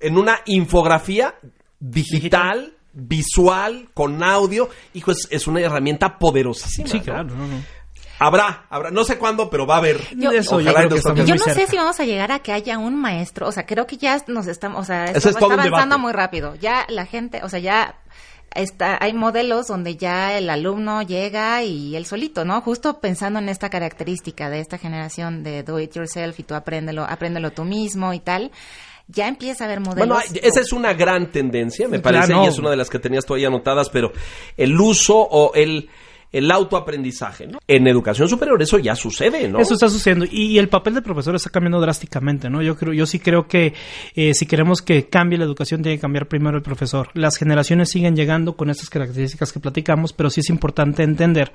[0.00, 1.34] en una infografía
[1.80, 6.88] digital visual, con audio, hijo, es, es una herramienta poderosísima.
[6.88, 7.62] Sí, claro, no, no.
[8.20, 10.00] Habrá, habrá, no sé cuándo, pero va a haber.
[10.16, 13.64] Yo, yo, no sé si vamos a llegar a que haya un maestro, o sea,
[13.64, 16.56] creo que ya nos estamos, o sea, esto está avanzando muy rápido.
[16.56, 17.94] Ya la gente, o sea, ya
[18.52, 22.60] está, hay modelos donde ya el alumno llega y él solito, ¿no?
[22.60, 27.04] Justo pensando en esta característica de esta generación de do it yourself y tú apréndelo,
[27.04, 28.50] apréndelo tú mismo y tal
[29.08, 30.08] ya empieza a haber modelos.
[30.08, 33.24] Bueno, esa es una gran tendencia, me parece, y es una de las que tenías
[33.24, 34.12] tú ahí anotadas, pero
[34.56, 35.88] el uso o el
[36.32, 37.46] el autoaprendizaje.
[37.46, 37.58] ¿no?
[37.66, 39.60] En educación superior eso ya sucede, ¿no?
[39.60, 42.62] Eso está sucediendo y, el papel del profesor está cambiando drásticamente, ¿no?
[42.62, 43.72] Yo creo, yo sí creo que
[44.14, 47.08] eh, si queremos que cambie la educación tiene que cambiar primero el profesor.
[47.14, 51.52] Las generaciones siguen llegando con estas características que platicamos, pero sí es importante entender.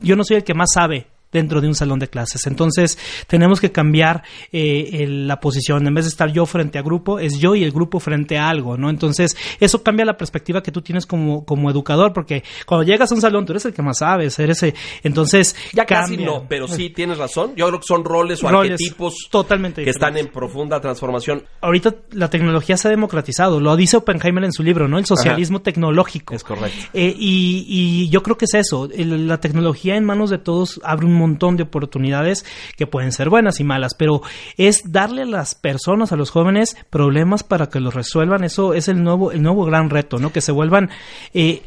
[0.00, 2.46] Yo no soy el que más sabe dentro de un salón de clases.
[2.46, 5.86] Entonces, tenemos que cambiar eh, la posición.
[5.86, 8.48] En vez de estar yo frente a grupo, es yo y el grupo frente a
[8.48, 8.90] algo, ¿no?
[8.90, 13.14] Entonces, eso cambia la perspectiva que tú tienes como, como educador, porque cuando llegas a
[13.14, 16.68] un salón, tú eres el que más sabes, eres el, entonces ya casi no, pero
[16.68, 17.54] sí tienes razón.
[17.56, 21.44] Yo creo que son roles o arquetipos totalmente que están en profunda transformación.
[21.60, 24.98] Ahorita la tecnología se ha democratizado, lo dice Oppenheimer en su libro, ¿no?
[24.98, 26.34] El socialismo tecnológico.
[26.34, 26.78] Es correcto.
[26.92, 31.06] Eh, y, y, yo creo que es eso, la tecnología en manos de todos abre
[31.06, 32.44] un montón de oportunidades
[32.76, 34.22] que pueden ser buenas y malas, pero
[34.56, 38.44] es darle a las personas, a los jóvenes, problemas para que los resuelvan.
[38.44, 40.32] Eso es el nuevo, el nuevo gran reto, ¿no?
[40.32, 40.90] Que se vuelvan
[41.32, 41.62] eh,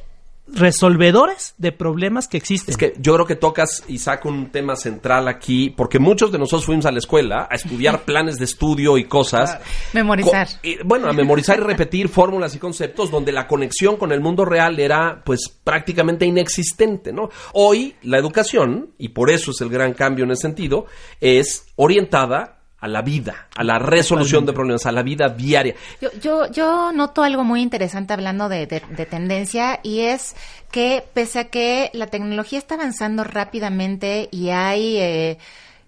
[0.47, 2.71] resolvedores de problemas que existen.
[2.71, 6.37] Es que yo creo que tocas y saco un tema central aquí, porque muchos de
[6.37, 9.59] nosotros fuimos a la escuela a estudiar planes de estudio y cosas.
[9.93, 10.47] Memorizar.
[10.83, 14.79] bueno, a memorizar y repetir fórmulas y conceptos donde la conexión con el mundo real
[14.79, 17.29] era pues prácticamente inexistente, ¿no?
[17.53, 20.85] Hoy la educación, y por eso es el gran cambio en ese sentido,
[21.21, 22.54] es orientada
[22.85, 25.73] a la vida, a la resolución de problemas, a la vida diaria.
[25.99, 28.67] Yo, yo, yo noto algo muy interesante hablando de,
[29.09, 30.35] tendencia y es
[30.69, 34.97] que pese a que la tecnología está avanzando rápidamente y hay...
[34.97, 35.37] Eh,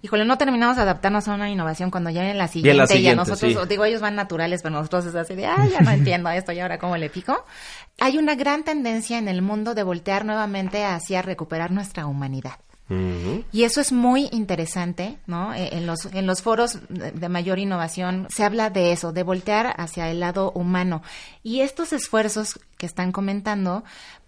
[0.01, 3.15] híjole, no terminamos de adaptarnos a una innovación cuando ya en la siguiente, y a
[3.15, 6.51] nosotros, digo, ellos van naturales, pero nosotros es así de, ah, ya no entiendo esto
[6.51, 7.45] y ahora cómo le pico.
[7.99, 12.53] Hay una gran tendencia en el mundo de voltear nuevamente hacia recuperar nuestra humanidad.
[12.89, 15.54] Y eso es muy interesante, ¿no?
[15.54, 19.73] Eh, en los, en los foros de mayor innovación se habla de eso, de voltear
[19.78, 21.04] hacia el lado humano.
[21.43, 23.83] Y estos esfuerzos que están comentando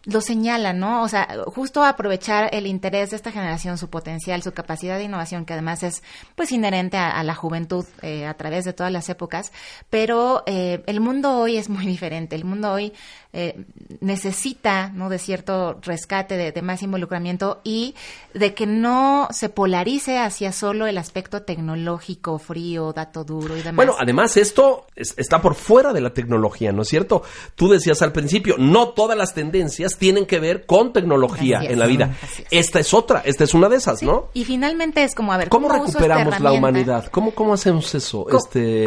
[0.05, 1.03] lo señalan, ¿no?
[1.03, 5.45] O sea, justo aprovechar el interés de esta generación, su potencial, su capacidad de innovación,
[5.45, 6.03] que además es
[6.35, 9.51] pues inherente a, la juventud eh, a través de todas las épocas,
[9.89, 12.35] pero eh, el mundo hoy es muy diferente.
[12.35, 12.93] El mundo hoy
[13.33, 13.65] eh,
[13.99, 15.09] necesita, ¿no?
[15.09, 17.93] De cierto rescate, de, más involucramiento y
[18.33, 23.75] de que no se polarice hacia solo el aspecto tecnológico, frío, dato duro y demás.
[23.75, 27.21] Bueno, además esto está por fuera de la tecnología, ¿no es cierto?
[27.55, 31.85] Tú decías al principio, no todas las tendencias tienen que ver con tecnología en la
[31.85, 32.15] vida.
[32.51, 34.29] Esta es otra, esta es una de esas, ¿no?
[34.33, 37.07] Y finalmente es como, a ver, ¿cómo, recuperamos la humanidad?
[37.11, 38.25] ¿Cómo, ¿Cómo hacemos eso?
[38.29, 38.85] este...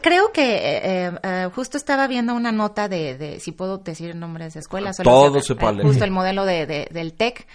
[0.00, 4.60] creo que eh, eh, justo estaba viendo una nota de, si puedo decir nombres de
[4.60, 4.98] escuelas.
[4.98, 5.82] Todo se puede.
[5.82, 7.46] justo el modelo de, del TEC.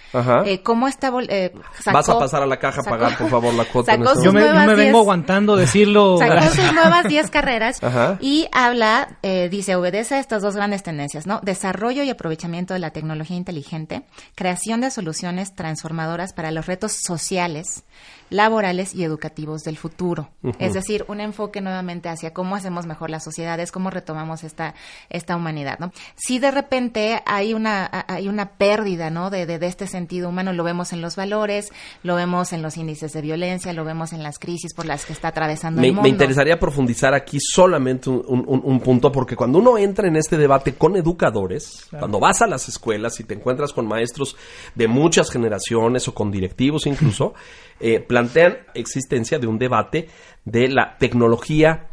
[0.44, 1.10] Eh, ¿Cómo está?
[1.10, 3.94] Vas a pasar a la caja a pagar, por favor, la cuota.
[3.94, 6.18] Este yo, me, vengo aguantando decirlo.
[6.18, 7.80] Sacó sus nuevas 10 carreras
[8.20, 9.18] y habla,
[9.50, 11.40] dice, obedece a estas dos grandes tendencias, ¿no?
[11.42, 17.84] Desarrollo y aprovechamiento de la tecnología inteligente, creación de soluciones transformadoras para los retos sociales,
[18.30, 20.30] laborales y educativos del futuro.
[20.58, 24.74] Es decir, un enfoque nuevamente hacia cómo hacemos mejor las sociedades, cómo retomamos esta,
[25.10, 25.78] esta humanidad.
[25.78, 25.92] ¿no?
[26.14, 29.30] Si de repente hay una, hay una pérdida ¿no?
[29.30, 33.12] de, de, este sentido humano, lo vemos en los valores, lo vemos en los índices
[33.12, 36.02] de violencia, lo vemos en las crisis por las que está atravesando me, el mundo.
[36.02, 40.96] Me interesaría profundizar aquí solamente un, punto, porque cuando uno entra en este debate con
[40.96, 44.36] educadores, cuando vas a las escuelas y te encuentras con maestros
[44.74, 47.34] de muchas generaciones o con directivos incluso,
[47.80, 50.08] eh, plantean existencia de un debate
[50.46, 51.88] de la tecnología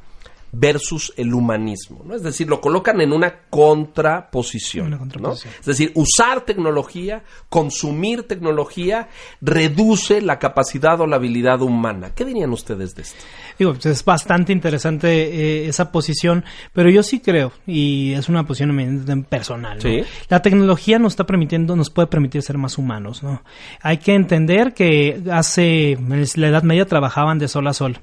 [0.55, 2.15] versus el humanismo, ¿no?
[2.15, 4.99] Es decir, lo colocan en una contraposición, Una ¿no?
[4.99, 5.53] contraposición.
[5.59, 9.09] Es decir, usar tecnología, consumir tecnología,
[9.41, 12.11] reduce la capacidad o la habilidad humana.
[12.13, 13.19] ¿Qué dirían ustedes de esto?
[13.57, 18.45] Digo, pues, es bastante interesante eh, esa posición, pero yo sí creo, y es una
[18.45, 19.81] posición personal, ¿no?
[19.81, 20.03] Sí.
[20.29, 23.41] la tecnología nos está permitiendo, nos puede permitir ser más humanos, ¿no?
[23.81, 27.97] Hay que entender que hace, en la Edad Media trabajaban de sol a sol.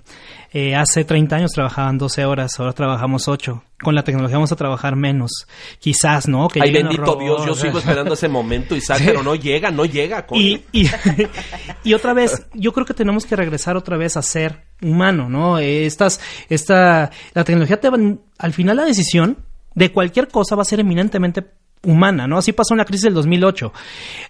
[0.53, 3.63] Eh, hace 30 años trabajaban 12 horas, ahora trabajamos 8.
[3.81, 5.47] Con la tecnología vamos a trabajar menos.
[5.79, 6.49] Quizás, ¿no?
[6.49, 9.85] Que Ay, bendito robots, Dios, yo sigo esperando ese momento, Isaac, pero no llega, no
[9.85, 10.27] llega.
[10.33, 10.91] Y, y,
[11.85, 15.59] y otra vez, yo creo que tenemos que regresar otra vez a ser humano, ¿no?
[15.59, 17.99] Estas, esta, la tecnología te va,
[18.39, 19.39] al final la decisión
[19.75, 21.45] de cualquier cosa va a ser eminentemente
[21.85, 22.39] humana, ¿no?
[22.39, 23.73] Así pasó en la crisis del 2008.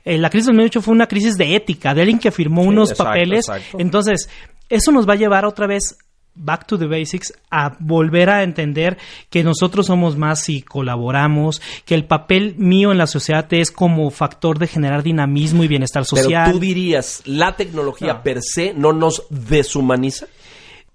[0.04, 2.68] Eh, la crisis del 2008 fue una crisis de ética, de alguien que firmó Sí,
[2.68, 3.48] unos exacto, papeles.
[3.48, 3.78] exacto.
[3.80, 4.28] Entonces,
[4.68, 5.96] eso nos va a llevar otra vez
[6.35, 8.97] back to the basics, a volver a entender
[9.29, 14.11] que nosotros somos más si colaboramos, que el papel mío en la sociedad es como
[14.11, 16.45] factor de generar dinamismo y bienestar social.
[16.47, 18.23] Pero tú dirías, ¿la tecnología No.
[18.23, 20.27] per se no nos deshumaniza?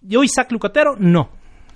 [0.01, 1.29] Yo, Isaac Lucatero, no.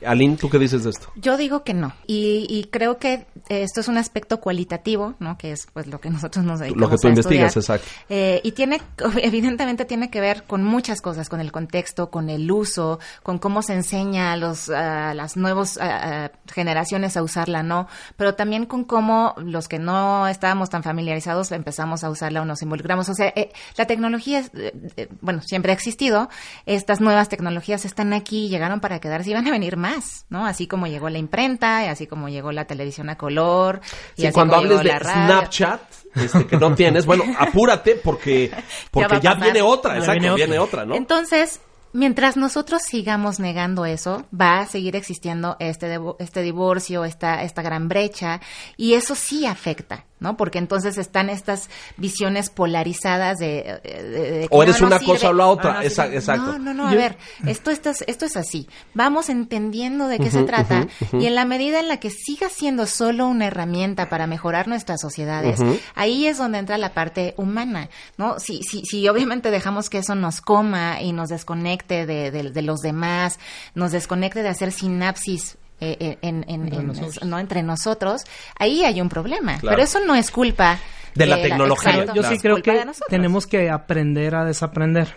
[0.06, 1.12] Aline, ¿tú qué dices de esto?
[1.16, 1.94] Yo digo que no.
[2.08, 5.38] Y, y creo que eh, esto es un aspecto cualitativo, ¿no?
[5.38, 7.80] Que es pues lo que nosotros nos dedicamos Lo que tú a investigas, estudiar.
[7.80, 8.06] exacto.
[8.10, 8.82] Eh, y tiene,
[9.22, 13.62] evidentemente tiene que ver con muchas cosas, con el contexto, con el uso, con cómo
[13.62, 17.88] se enseña a los, a las nuevas a- a generaciones a usarla, ¿no?
[18.18, 22.62] Pero también con cómo los que no estábamos tan familiarizados empezamos a usarla o nos
[22.62, 23.10] involucramos.
[23.10, 26.30] O sea, eh, la tecnología, es, eh, eh, bueno, siempre ha existido.
[26.66, 29.89] Estas nuevas tecnologías están aquí, llegaron para quedarse y van a venir más,
[30.30, 30.46] ¿no?
[30.46, 33.82] Así como llegó la imprenta, y así como llegó la televisión a color.
[34.16, 35.14] y Sí, así cuando como hables llegó de la.
[35.26, 35.82] Snapchat,
[36.16, 38.52] este, que no tienes, bueno, apúrate porque,
[38.92, 40.86] porque ya, viene otra, Ya exacto, viene viene otra.
[40.86, 40.96] ¿no?
[40.96, 41.62] Entonces,
[41.94, 47.62] mientras nosotros sigamos negando eso, va a seguir existiendo este, devo- este divorcio, esta, esta
[47.62, 48.42] gran brecha,
[48.78, 50.38] y eso sí afecta, ¿no?
[50.38, 53.80] Porque entonces están estas visiones polarizadas de...
[53.84, 55.82] de- de- de que O eres no, no una cosa o la otra, Ah, no
[55.82, 56.18] esa- sirve.
[56.18, 56.46] exacto.
[56.54, 58.68] No, no, no, a ver, esto, esto, es, esto es así.
[58.94, 62.86] Vamos entendiendo de qué se trata, y en la medida en la que siga siendo
[62.86, 65.60] solo una herramienta para mejorar nuestras sociedades,
[65.96, 68.40] ahí es donde entra la parte humana, ¿no?
[68.40, 72.62] Si, si, si obviamente dejamos que eso nos coma y nos desconecte de, de- de
[72.62, 73.40] los demás,
[73.76, 77.24] nos desconecte de hacer sinapsis eh, en, en- Entre en- nosotros.
[77.24, 78.24] no entre nosotros,
[78.58, 79.58] ahí hay un problema.
[79.60, 79.76] Claro.
[79.76, 80.80] Pero eso no es culpa
[81.16, 85.08] De la tecnología, exacto, Yo sí creo que tenemos que aprender a desaprender.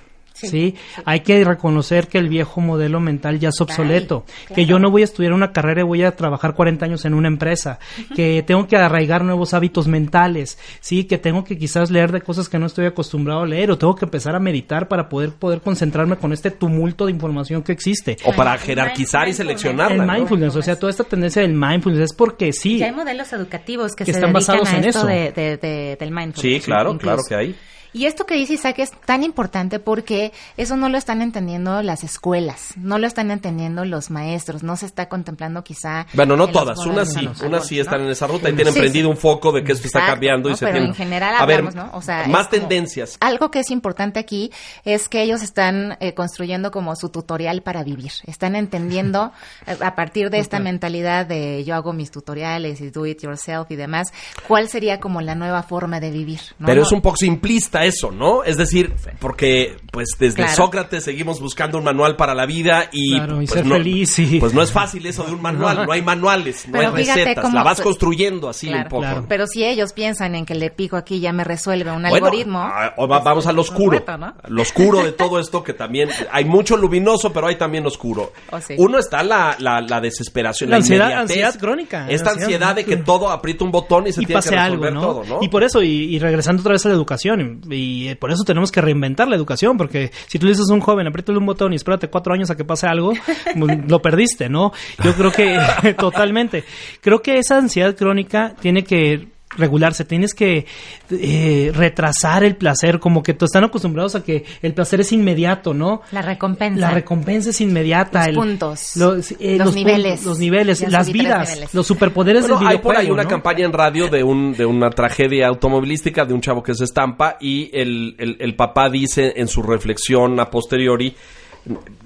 [0.43, 0.75] Sí, Sí,
[1.05, 4.55] hay que reconocer que el viejo modelo mental ya es obsoleto, claro.
[4.55, 7.15] que yo no voy a estudiar una carrera y voy a trabajar 40 años en
[7.15, 7.79] una empresa,
[8.15, 12.49] que tengo que arraigar nuevos hábitos mentales, sí, que tengo que quizás leer de cosas
[12.49, 15.61] que no estoy acostumbrado a leer o tengo que empezar a meditar para poder poder
[15.61, 18.17] concentrarme con este tumulto de información que existe.
[18.25, 20.03] O para jerarquizar y seleccionarla.
[20.03, 20.13] El ¿no?
[20.13, 22.77] mindfulness, o sea, toda esta tendencia del mindfulness es porque sí.
[22.79, 25.07] Y hay modelos educativos que, Que se están dedican basados a en esto eso.
[25.07, 26.41] de- de- de- del mindfulness.
[26.41, 27.03] Sí, claro, incluso.
[27.17, 27.55] claro que hay.
[27.93, 32.05] Y esto que dice Isaac es tan importante porque eso no lo están entendiendo las
[32.05, 36.07] escuelas, no lo están entendiendo los maestros, no se está contemplando quizá.
[36.15, 37.83] Bueno, no todas, unas sí, unas sí ¿no?
[37.83, 39.11] están en esa ruta y tienen Sí, prendido sí.
[39.11, 41.75] un foco de que esto está cambiando y se Pero en general a ver, hablamos,
[41.75, 41.91] ¿no?
[41.97, 43.19] O sea, más tendencias.
[43.21, 44.51] Algo que es importante aquí
[44.85, 48.13] es que ellos están eh, construyendo como su tutorial para vivir.
[48.27, 49.33] Están entendiendo
[49.67, 53.71] eh, a partir de esta mentalidad de yo hago mis tutoriales y do it yourself
[53.71, 54.13] y demás,
[54.49, 56.41] cuál sería como la nueva forma de vivir.
[56.59, 56.67] ¿no?
[56.67, 58.45] Pero es un poco simplista eso, ¿no?
[58.45, 60.55] Es decir, porque pues desde Claro.
[60.55, 64.19] Sócrates seguimos buscando un manual para la vida y, Claro, y pues, ser no, feliz
[64.19, 67.05] y- pues no es fácil eso de un manual, no hay manuales, no Pero hay
[67.05, 69.03] recetas, cómo- la vas construyendo así Claro, un poco.
[69.03, 69.25] claro.
[69.29, 72.59] Pero si ellos piensan en que le pico aquí ya me resuelve un Bueno, algoritmo.
[72.61, 73.99] ah, o va- vamos al oscuro.
[73.99, 74.35] reto, ¿no?
[74.49, 78.33] Lo oscuro de todo esto que también hay mucho luminoso, pero hay también oscuro.
[78.51, 78.75] Oh, sí.
[78.79, 82.97] Uno está la, la, la desesperación, La la, ansiedad- crónica, Esta ansiedad, ansiedad de que
[82.97, 85.01] todo aprieta un botón y se y tiene que pase algo, resolver ¿no?
[85.01, 85.39] todo, ¿no?
[85.45, 88.45] Y por eso, y, y regresando otra vez a la educación, y, eh, por eso
[88.45, 91.47] tenemos que reinventar la educación, porque si tú le dices a un joven, apriétale un
[91.47, 93.13] botón y espérate cuatro años a que pase algo,
[93.59, 94.73] pues, lo perdiste, ¿no?
[95.03, 95.59] Yo creo que,
[95.99, 96.65] totalmente,
[97.01, 100.67] creo que esa ansiedad crónica tiene que regularse, tienes que
[101.11, 105.75] eh, retrasar el placer, como que tú están acostumbrados a que el placer es inmediato,
[105.75, 106.03] ¿no?
[106.13, 106.81] La recompensa.
[106.81, 108.21] La recompensa es inmediata.
[108.21, 108.97] Los el- puntos.
[108.97, 110.05] Los, eh, Los los niveles.
[110.13, 111.75] puntos, los niveles, Ya las vidas, niveles.
[111.75, 113.29] los superpoderes Bueno, del hay por ahí videojuego, una ¿no?
[113.29, 117.37] campaña en radio de, un, de una tragedia automovilística de un chavo que se estampa
[117.41, 121.15] y el, el- el papá dice en su reflexión a posteriori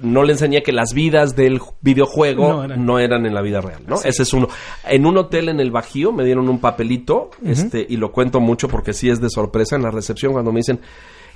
[0.03, 3.27] no le enseñé que las vidas del videojuego no No eran, eran.
[3.27, 3.97] en la vida real, ¿no?
[4.05, 4.49] Ese es uno.
[4.87, 8.69] En un hotel en el Bajío me dieron un papelito, este, y lo cuento mucho
[8.69, 10.81] porque sí es de sorpresa en la recepción cuando me dicen,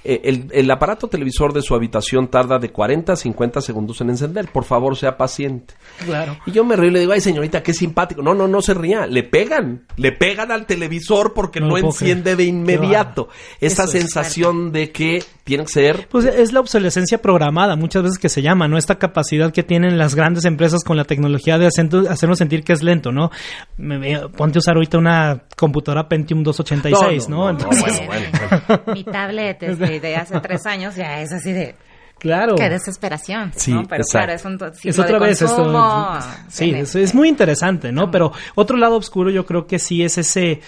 [0.04, 4.10] eh, el, el aparato televisor de su habitación tarda de 40 a 50 segundos en
[4.10, 4.48] encender.
[4.50, 5.74] Por favor, sea paciente.
[6.04, 6.36] Claro.
[6.46, 8.22] Y yo me río y le digo, ay señorita, qué simpático.
[8.22, 9.06] No, no, no se ría.
[9.06, 9.82] Le pegan.
[9.96, 13.28] Le pegan al televisor porque No enciende de inmediato.
[13.60, 16.08] Esa Eso es sensación de que tiene que ser...
[16.08, 18.78] Pues es la obsolescencia programada, muchas veces que se llama, ¿no?
[18.78, 22.72] Esta capacidad que tienen las grandes empresas con la tecnología de hacer- hacernos sentir que
[22.72, 23.30] es lento, ¿no?
[23.76, 27.30] Me- me- ponte a usar ahorita una computadora Pentium 286, ¿no?
[27.30, 31.32] No, no, no, Entonces, bueno, Sí, Mi tablet este, de hace tres años ya es
[31.32, 31.74] así de
[32.18, 32.54] claro.
[32.54, 33.52] qué desesperación.
[33.56, 33.84] Sí, ¿no?
[33.88, 34.26] Pero exacto.
[34.26, 35.56] claro, es un es otra de vez esto.
[35.56, 38.10] consumo, Sí, tiene- es, es muy interesante, ¿no?
[38.10, 40.60] Pero otro lado oscuro yo creo que sí es ese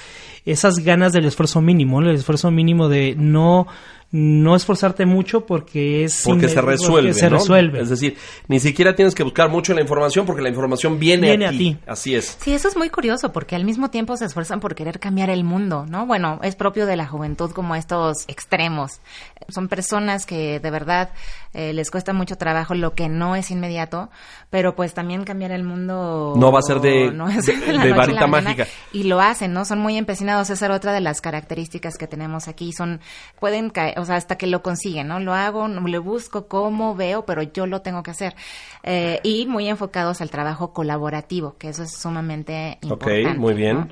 [0.44, 2.10] esas ganas del esfuerzo mínimo, ¿no?
[2.10, 3.68] el esfuerzo mínimo de no
[4.12, 7.38] no esforzarte mucho porque es Porque se resuelve, porque se ¿no?
[7.38, 7.80] resuelve.
[7.80, 11.46] Es decir, ni siquiera tienes que buscar mucho la información porque la información viene, Viene
[11.46, 11.78] a, ti.
[11.86, 12.36] Así es.
[12.40, 15.44] Sí, eso es muy curioso porque al mismo tiempo se esfuerzan por querer cambiar el
[15.44, 16.04] mundo, ¿no?
[16.06, 19.00] Bueno, es propio de la juventud como estos extremos.
[19.48, 21.10] Son personas que de verdad
[21.54, 24.10] eh, les cuesta mucho trabajo lo que no es inmediato,
[24.50, 28.66] pero pues también cambiar el mundo No va a ser de- no de- varita mágica.
[28.92, 29.64] Y lo hacen, ¿no?
[29.64, 30.50] Son muy empecinados.
[30.50, 32.72] Esa era otra de las características que tenemos aquí.
[32.72, 33.00] Son,
[33.38, 35.20] pueden caer, o sea, hasta que lo consiguen, ¿no?
[35.20, 38.34] Lo hago, no- le busco cómo veo, pero yo lo tengo que hacer.
[38.82, 43.34] Eh, y muy enfocados al trabajo colaborativo, que eso es sumamente Ok, importante.
[43.38, 43.76] muy bien.
[43.76, 43.88] ¿no?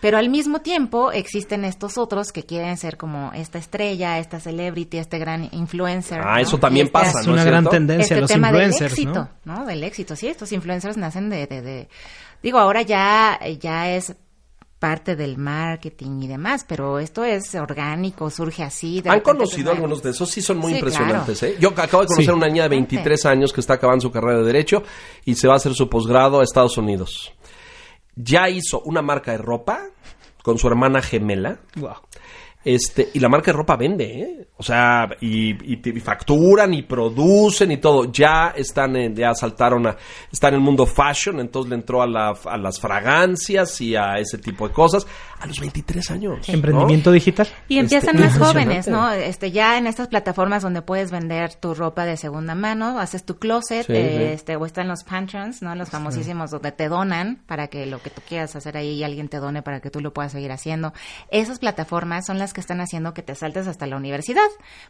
[0.00, 4.96] Pero al mismo tiempo existen estos otros que quieren ser como esta estrella, esta celebrity,
[4.96, 6.20] este gran influencer.
[6.24, 6.38] Ah, ¿no?
[6.40, 7.70] eso también este pasa, es ¿no una gran cierto?
[7.70, 9.56] tendencia este los tema del influencers, éxito, ¿no?
[9.58, 9.66] ¿no?
[9.66, 10.16] Del éxito.
[10.16, 11.88] Sí, estos influencers nacen de, de, de-
[12.42, 14.14] digo, ahora ya, ya es
[14.78, 19.02] parte del marketing y demás, pero esto es orgánico, surge así.
[19.02, 20.30] de ¿Han conocido algunos de esos?
[20.30, 21.42] Sí, son muy Sí, impresionantes.
[21.42, 21.56] ¿eh?
[21.60, 22.30] Yo acabo de conocer Sí.
[22.30, 24.82] a una niña de 23 años que está acabando su carrera de Derecho
[25.26, 27.30] y se va a hacer su posgrado a Estados Unidos.
[28.16, 29.80] Ya hizo una marca de ropa
[30.42, 31.58] con su hermana gemela.
[31.76, 31.96] Wow.
[32.62, 34.46] Este, y la marca de ropa vende, ¿eh?
[34.58, 38.12] O sea, y, y- y facturan y producen y todo.
[38.12, 39.96] Ya están, en- ya saltaron a,
[40.30, 44.18] están en el mundo fashion, entonces le entró a, la- a las fragancias y a
[44.18, 45.06] ese tipo de cosas
[45.40, 46.46] a los 23 años.
[46.48, 46.54] ¿no?
[46.54, 47.48] Emprendimiento digital.
[47.68, 48.60] Y Este, empiezan más impresionante.
[48.82, 49.10] jóvenes, ¿no?
[49.10, 53.38] Este, ya en estas plataformas donde puedes vender tu ropa de segunda mano, haces tu
[53.38, 54.24] closet, Sí, eh, sí.
[54.34, 55.74] este, o están los patrons, ¿no?
[55.74, 59.28] Los famosísimos donde te donan para que lo que tú quieras hacer ahí y alguien
[59.28, 60.92] te done para que tú lo puedas seguir haciendo.
[61.30, 64.42] Esas plataformas son las que están haciendo que te saltes hasta la universidad,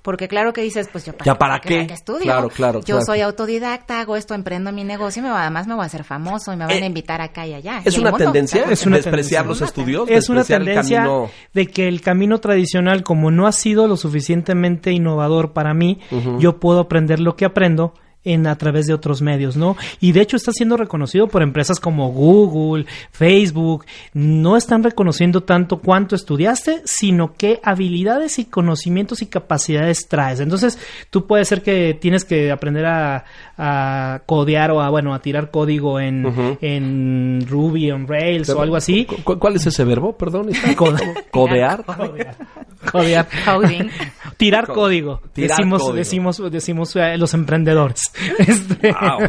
[0.02, 1.80] porque claro que dices, pues yo ¿Ya para qué?
[1.82, 2.22] estudio?
[2.22, 3.04] Claro, claro, Yo claro.
[3.04, 6.52] soy autodidacta, hago esto, emprendo mi negocio y me, además me voy a hacer famoso
[6.52, 7.82] y me van Eh, a invitar acá y allá.
[7.84, 8.64] ¿Es Y una tendencia?
[8.70, 9.42] Es una despreciar tendencia.
[9.44, 10.08] los estudios?
[10.10, 13.86] Es una despreciar el tendencia camino- de que el camino tradicional, como no ha sido
[13.88, 15.98] lo suficientemente innovador para mí,
[16.38, 19.76] yo puedo aprender lo que aprendo en a través de otros medios, ¿no?
[20.00, 25.78] Y de hecho está siendo reconocido por empresas como Google, Facebook, no están reconociendo tanto
[25.78, 30.40] cuánto estudiaste, sino qué habilidades y conocimientos y capacidades traes.
[30.40, 30.78] Entonces,
[31.08, 33.24] tú puede ser que tienes que aprender a,
[33.56, 38.76] a codear o a, bueno, a tirar código en, en Ruby, en Rails o algo
[38.76, 39.06] así.
[39.06, 40.16] ¿Cu- cu- ¿Cuál es ese verbo?
[40.18, 40.50] Perdón.
[40.76, 40.92] Co-
[41.30, 41.84] ¿Codear?
[42.90, 43.28] Codear.
[43.44, 43.88] Coding.
[44.36, 45.20] Tirar Co- código.
[45.32, 45.96] tirar decimos, código.
[45.96, 48.09] decimos, decimos eh, los emprendedores.
[48.38, 49.28] Este, Wow.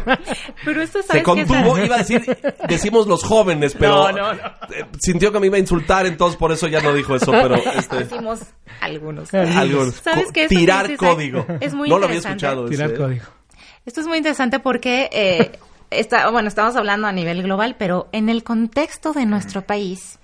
[0.64, 4.12] Pero esto Se sabes que contuvo, esa- iba a decir, decimos los jóvenes, pero No,
[4.12, 4.40] no, no.
[4.74, 7.54] eh, sintió que me iba a insultar, entonces por eso ya no dijo eso, pero
[7.56, 8.40] este, Decimos
[8.80, 9.32] algunos.
[9.34, 10.02] algunos.
[10.48, 11.46] Tirar que código.
[11.60, 12.46] es muy no lo había interesante.
[12.46, 12.68] escuchado.
[12.68, 13.24] Tirar ese, código.
[13.86, 15.52] Esto es muy interesante porque, eh,
[15.90, 20.18] está, bueno, estamos hablando a nivel global, pero en el contexto de nuestro país,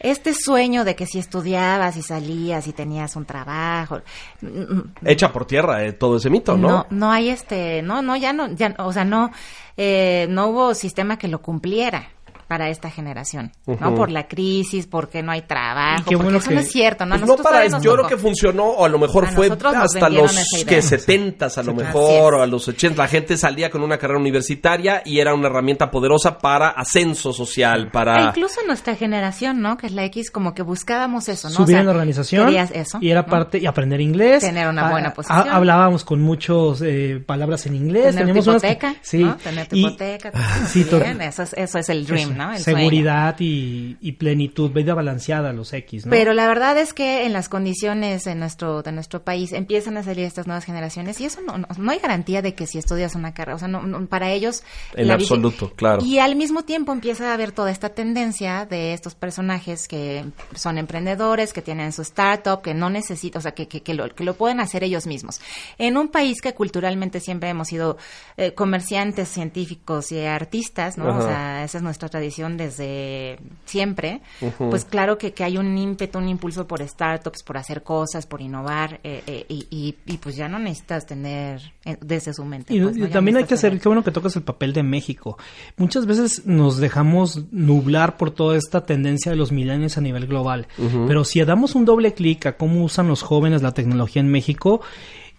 [0.00, 4.00] este sueño de que si estudiabas y salías y tenías un trabajo,
[4.40, 6.68] mm, Echa por tierra eh, todo ese mito, ¿no?
[6.68, 9.30] no, no hay este, no, no, ya no, ya, o sea, no,
[9.76, 12.15] eh, no hubo sistema que lo cumpliera
[12.46, 13.74] para esta generación, ¿no?
[13.74, 13.94] Ujú.
[13.96, 17.16] Por la crisis, porque no hay trabajo, porque bueno eso que- no es cierto, ¿no?
[17.18, 17.92] Pues no para Yo tocó.
[17.94, 20.32] creo que funcionó, o a lo mejor A fue hasta los
[20.66, 20.88] que Sí.
[20.88, 23.02] 70 a lo mejor, o a los 80.
[23.02, 27.86] La gente salía con una carrera universitaria y era una herramienta poderosa para ascenso social,
[27.88, 28.22] E para...
[28.28, 29.76] incluso nuestra generación, ¿no?
[29.76, 31.54] Que es la X, como que buscábamos eso, ¿no?
[31.54, 33.28] O Subir sea, en la organización querías eso, y era ¿no?
[33.28, 35.48] parte y aprender inglés Tener una Ah, buena ah, posición.
[35.50, 39.36] hablábamos con muchos eh, palabras en inglés Tener tu teníamos unas que- hipoteca, sí ¿no?
[39.36, 40.32] Tener tu y- hipoteca.
[40.68, 42.52] sí, bien, eso, es, eso es el dream, eso, ¿no?
[42.52, 42.78] El sueño.
[42.78, 46.10] seguridad y, y plenitud vida balanceada los X ¿no?
[46.10, 50.02] Pero la verdad es que en las condiciones de nuestro, de nuestro país empiezan a
[50.02, 53.14] salir estas nuevas generaciones y eso no, no, no hay garantía de que si estudias
[53.14, 54.62] una carrera, o sea, no, no- para ellos...
[54.94, 56.02] En absoluto, claro.
[56.04, 60.78] Y al mismo tiempo empieza a haber toda esta tendencia de estos personajes que son
[60.78, 64.24] emprendedores, que tienen su startup, que no necesitan, o sea, que, que, que lo, que
[64.24, 65.40] lo pueden hacer ellos mismos.
[65.78, 67.96] En un país que culturalmente siempre hemos sido
[68.36, 71.08] eh, comerciantes, científicos y artistas, ¿no?
[71.08, 71.18] Ajá.
[71.18, 74.20] O sea, esa es nuestra tradición tradición desde siempre,
[74.58, 78.40] pues claro que, que hay un ímpetu, un impulso por startups, por hacer cosas, por
[78.40, 82.74] innovar, eh, eh, y, y, pues ya no necesitas tener eh, desde su mente.
[82.74, 85.38] Y, pues, también hay que hacer, qué bueno que tocas el papel de México.
[85.76, 90.66] Muchas veces nos dejamos nublar por toda esta tendencia de los milenios a nivel global,
[91.06, 94.80] pero si damos un doble clic a cómo usan los jóvenes la tecnología en México,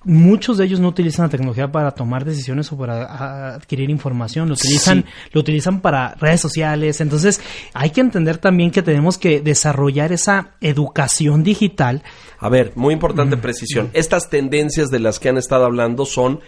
[0.04, 4.54] muchos de ellos no utilizan la tecnología para tomar decisiones o para adquirir información, lo
[4.54, 7.02] utilizan, lo utilizan para redes sociales.
[7.02, 7.42] Entonces,
[7.74, 12.04] hay que entender también que tenemos que desarrollar esa educación digital.
[12.40, 13.90] A ver, muy importante precisión.
[13.94, 16.40] Estas tendencias de las que han estado hablando son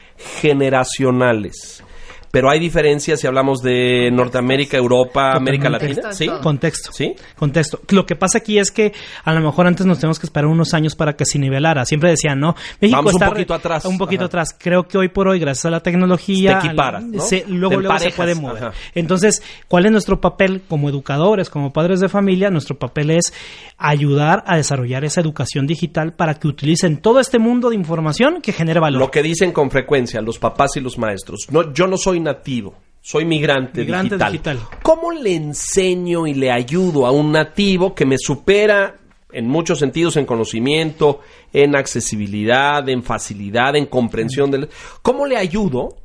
[0.42, 1.84] generacionales
[2.32, 6.12] pero hay diferencias si hablamos de Norteamérica, Europa, América Latina.
[6.12, 6.30] ¿Sí?
[6.42, 6.92] Contexto.
[6.92, 7.16] ¿Sí?
[7.36, 7.82] Contexto.
[7.90, 10.74] Lo que pasa aquí es que a lo mejor antes nos tenemos que esperar unos
[10.74, 11.86] años para que se nivelara.
[11.86, 13.86] Siempre decían, no, México está un poquito atrás.
[13.86, 14.56] Un poquito atrás.
[14.58, 17.02] Creo que hoy por hoy, gracias a la tecnología, Te equipara,
[17.48, 18.72] luego, luego se puede mover.
[18.96, 22.50] Entonces, ¿cuál es nuestro papel como educadores, como padres de familia?
[22.50, 23.34] Nuestro papel es
[23.78, 28.52] ayudar a desarrollar esa educación digital para que utilicen todo este mundo de información que
[28.52, 29.00] genere valor.
[29.00, 31.48] Lo que dicen con frecuencia los papás y los maestros.
[31.50, 34.60] No, yo no soy nativo, soy migrante, digital.
[34.84, 39.00] ¿Cómo le enseño y le ayudo a un nativo que me supera
[39.32, 41.22] en muchos sentidos en conocimiento,
[41.54, 44.70] en accesibilidad, en facilidad, en comprensión del...
[45.02, 45.98] ¿Cómo le ayudo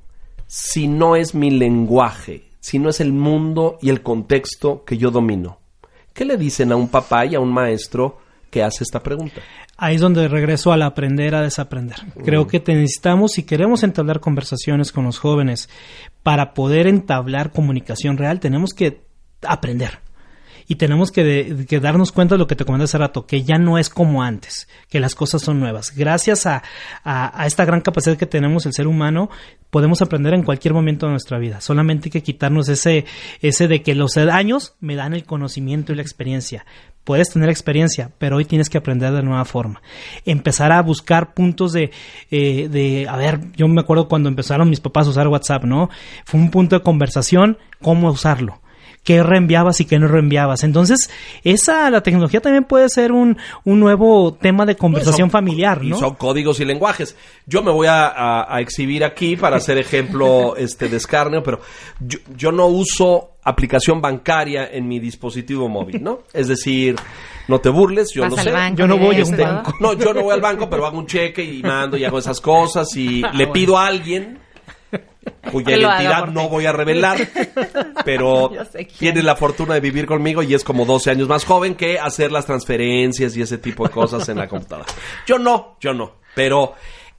[0.46, 5.10] si no es mi lenguaje, si no es el mundo y el contexto que yo
[5.10, 5.58] domino?
[6.12, 8.18] ¿Qué le dicen a un papá y a un maestro
[8.54, 9.40] que hace esta pregunta?
[9.76, 11.96] Ahí es donde regreso al aprender a desaprender.
[12.24, 15.68] Creo que necesitamos, si queremos entablar conversaciones con los jóvenes,
[16.22, 19.02] para poder entablar comunicación real, tenemos que
[19.42, 19.98] aprender
[20.66, 23.78] y tenemos que, darnos cuenta de lo que te comenté hace rato, que ya no
[23.78, 25.94] es como antes, que las cosas son nuevas.
[25.94, 26.62] Gracias a,
[27.44, 29.30] esta gran capacidad que tenemos el ser humano,
[29.70, 31.60] podemos aprender en cualquier momento de nuestra vida.
[31.60, 33.04] Solamente hay que quitarnos ese,
[33.40, 36.64] ese de que los años me dan el conocimiento y la experiencia.
[37.02, 39.82] Puedes tener experiencia, pero hoy tienes que aprender de nueva forma.
[40.24, 41.90] Empezar a buscar puntos de,
[42.30, 45.90] eh, de, a ver, yo me acuerdo cuando empezaron mis papás a usar WhatsApp, ¿no?
[46.24, 48.63] Fue un punto de conversación, cómo usarlo
[49.04, 50.64] qué reenviabas y qué no reenviabas.
[50.64, 51.10] Entonces,
[51.44, 55.96] esa, la tecnología también puede ser un, un nuevo tema de conversación familiar, ¿no?
[55.96, 57.16] Y son códigos y lenguajes.
[57.46, 61.60] Yo me voy a, exhibir aquí para hacer ejemplo este de escarnio, pero
[62.00, 66.20] yo, yo no uso aplicación bancaria en mi dispositivo móvil, ¿no?
[66.32, 66.96] Es decir,
[67.46, 68.52] no te burles, yo no sé.
[68.74, 69.74] Yo no voy a un banco.
[69.80, 72.40] No, yo no voy al banco, pero hago un cheque y mando y hago esas
[72.40, 74.38] cosas y ah, le pido a alguien
[75.50, 77.18] cuya identidad no voy a revelar,
[78.04, 78.50] pero
[78.98, 82.32] tiene la fortuna de vivir conmigo y es como 12 años más joven que hacer
[82.32, 84.88] las transferencias y ese tipo de cosas en la computadora.
[85.26, 86.74] Yo no, yo no, pero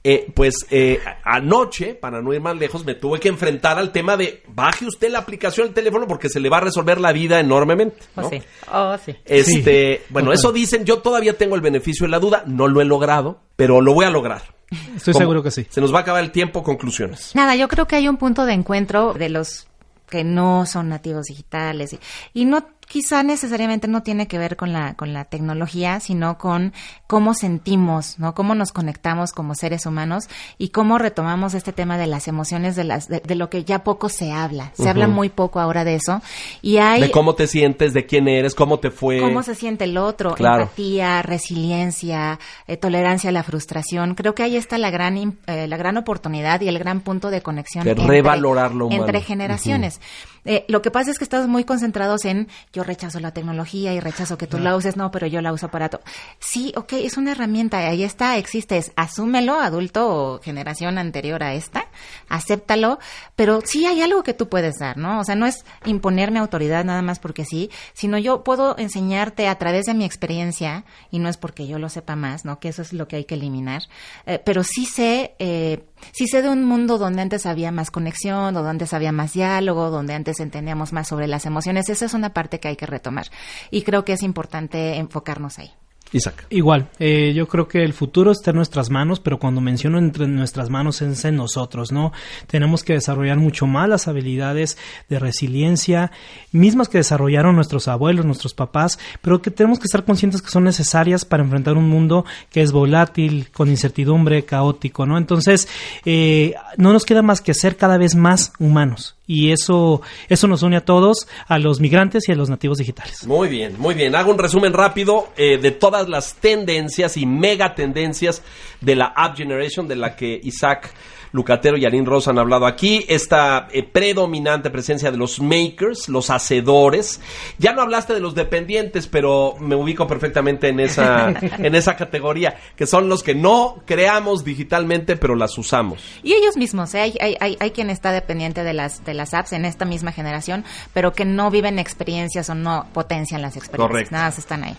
[0.08, 4.16] eh, pues eh, anoche, para no ir más lejos, me tuve que enfrentar al tema
[4.16, 7.40] de baje usted la aplicación del teléfono porque se le va a resolver la vida
[7.40, 7.96] enormemente.
[8.14, 8.40] Oh, sí.
[8.72, 9.16] Oh, sí.
[9.24, 12.84] Este, bueno, eso dicen, yo todavía tengo el beneficio de la duda, no lo he
[12.84, 14.55] logrado, pero lo voy a lograr.
[14.96, 15.66] Estoy seguro que sí.
[15.70, 17.32] Se nos va a acabar el tiempo, conclusiones.
[17.34, 19.66] Nada, yo creo que hay un punto de encuentro de los
[20.08, 21.98] que no son nativos digitales y,
[22.32, 26.72] y no quizá necesariamente no tiene que ver con la, con la tecnología, sino con
[27.06, 28.34] cómo sentimos, ¿no?
[28.34, 30.28] Cómo nos conectamos como seres humanos
[30.58, 34.08] y cómo retomamos este tema de las emociones de las, de, lo que ya poco
[34.08, 34.72] se habla.
[34.74, 36.22] Se habla muy poco ahora de eso.
[36.62, 37.00] Y hay.
[37.00, 39.20] De cómo te sientes, de quién eres, cómo te fue.
[39.20, 44.14] Cómo se siente el otro, empatía, resiliencia, eh, tolerancia a la frustración.
[44.14, 47.42] Creo que ahí está la gran, eh, la gran oportunidad y el gran punto de
[47.42, 47.84] conexión.
[47.84, 50.00] De entre, revalorarlo Entre generaciones.
[50.46, 54.00] Eh, lo que pasa es que estamos muy concentrados en yo rechazo la tecnología y
[54.00, 56.02] rechazo que tú la uses, no, pero yo la uso para todo.
[56.38, 61.54] Sí, ok, es una herramienta, ahí está, existe, es, asúmelo, adulto o generación anterior a
[61.54, 61.86] esta,
[62.28, 62.98] acéptalo,
[63.34, 65.20] pero sí hay algo que tú puedes dar, ¿no?
[65.20, 69.58] O sea, no es imponerme autoridad nada más porque sí, sino yo puedo enseñarte a
[69.58, 72.60] través de mi experiencia, y no es porque yo lo sepa más, ¿no?
[72.60, 73.82] Que eso es lo que hay que eliminar,
[74.26, 75.34] eh, pero sí sé...
[75.38, 79.12] Eh, si sé de un mundo donde antes había más conexión, o donde antes había
[79.12, 81.88] más diálogo, donde antes entendíamos más sobre las emociones.
[81.88, 83.26] Esa es una parte que hay que retomar.
[83.70, 85.72] Y creo que es importante enfocarnos ahí.
[86.12, 86.46] Isaac.
[86.50, 90.26] Igual, eh, yo creo que el futuro está en nuestras manos, pero cuando menciono entre
[90.26, 92.12] nuestras manos es en nosotros, ¿no?
[92.46, 94.78] Tenemos que desarrollar mucho más las habilidades
[95.08, 96.12] de resiliencia,
[96.52, 100.64] mismas que desarrollaron nuestros abuelos, nuestros papás, pero que tenemos que estar conscientes que son
[100.64, 105.18] necesarias para enfrentar un mundo que es volátil, con incertidumbre, caótico, ¿no?
[105.18, 105.68] Entonces,
[106.04, 110.62] eh, no nos queda más que ser cada vez más humanos y eso, eso nos
[110.62, 113.26] une a todos, a los migrantes y a los nativos digitales.
[113.26, 114.14] Muy bien, muy bien.
[114.14, 118.42] Hago un resumen rápido eh, de todas las tendencias y mega tendencias
[118.80, 120.92] de la App Generation, de la que Isaac
[121.32, 123.04] Lucatero y Aline Rosa han hablado aquí.
[123.08, 127.20] Esta eh, predominante presencia de los makers, los hacedores.
[127.58, 132.56] Ya no hablaste de los dependientes, pero me ubico perfectamente en esa, en esa categoría,
[132.76, 136.02] que son los que no creamos digitalmente, pero las usamos.
[136.22, 137.00] Y ellos mismos, ¿eh?
[137.00, 140.64] hay, hay, hay, quien está dependiente de las, de las apps en esta misma generación,
[140.92, 143.88] pero que no viven experiencias o no potencian las experiencias.
[143.88, 144.14] Correcto.
[144.14, 144.76] Nada, están ahí.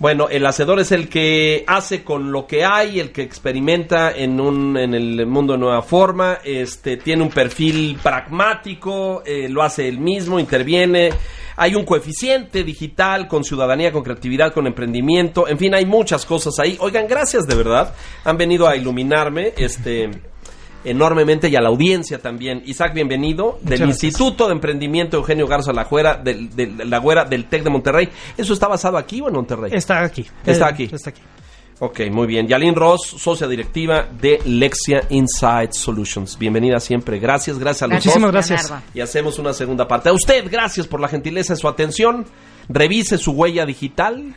[0.00, 4.40] Bueno, el hacedor es el que hace con lo que hay, el que experimenta en
[4.40, 9.88] un en el mundo de nueva forma, este tiene un perfil pragmático, eh, lo hace
[9.88, 11.10] él mismo, interviene.
[11.56, 16.54] Hay un coeficiente digital con ciudadanía, con creatividad, con emprendimiento, en fin, hay muchas cosas
[16.60, 16.76] ahí.
[16.78, 17.92] Oigan, gracias de verdad.
[18.22, 20.10] Han venido a iluminarme este
[20.84, 22.62] enormemente y a la audiencia también.
[22.66, 25.88] Isaac, bienvenido del Instituto de Emprendimiento Eugenio Garza La
[26.22, 28.08] del, de La Güera del TEC de Monterrey.
[28.36, 29.70] ¿Eso está basado aquí o en Monterrey?
[29.74, 30.26] Está aquí.
[30.44, 30.88] Está eh, aquí.
[30.92, 31.22] Está aquí.
[31.80, 32.48] Ok, muy bien.
[32.48, 36.36] Yalin Ross, socia directiva de Lexia Insight Solutions.
[36.36, 37.20] Bienvenida siempre.
[37.20, 38.72] Gracias, gracias a los Muchísimas gracias.
[38.94, 40.08] Y hacemos una segunda parte.
[40.08, 42.26] A usted, gracias por la gentileza de su atención.
[42.68, 44.34] Revise su huella digital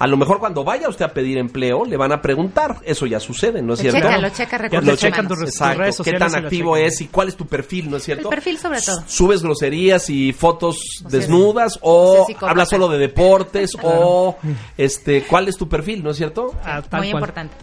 [0.00, 2.78] a lo mejor cuando vaya usted a pedir empleo, le van a preguntar.
[2.84, 3.98] Eso ya sucede, ¿no es cierto?
[4.00, 6.02] Checa, lo checa lo checan tus Exacto.
[6.02, 8.30] ¿Qué tan activo es y cuál es tu perfil, ¿no es cierto?
[8.30, 9.04] El perfil sobre todo.
[9.06, 14.38] ¿Subes groserías y fotos desnudas o hablas solo de deportes o
[14.78, 16.54] este cuál es tu perfil, ¿no es cierto?
[16.64, 17.54] Ah, muy importante.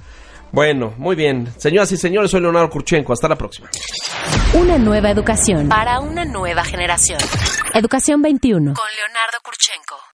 [0.52, 1.52] Bueno, muy bien.
[1.58, 3.14] Señoras y señores, soy Leonardo Kurchenko.
[3.14, 3.68] Hasta la próxima.
[4.54, 7.20] Una nueva educación para una nueva generación.
[7.74, 8.74] Educación 21.
[8.76, 9.98] Con Leonardo Kurchenko.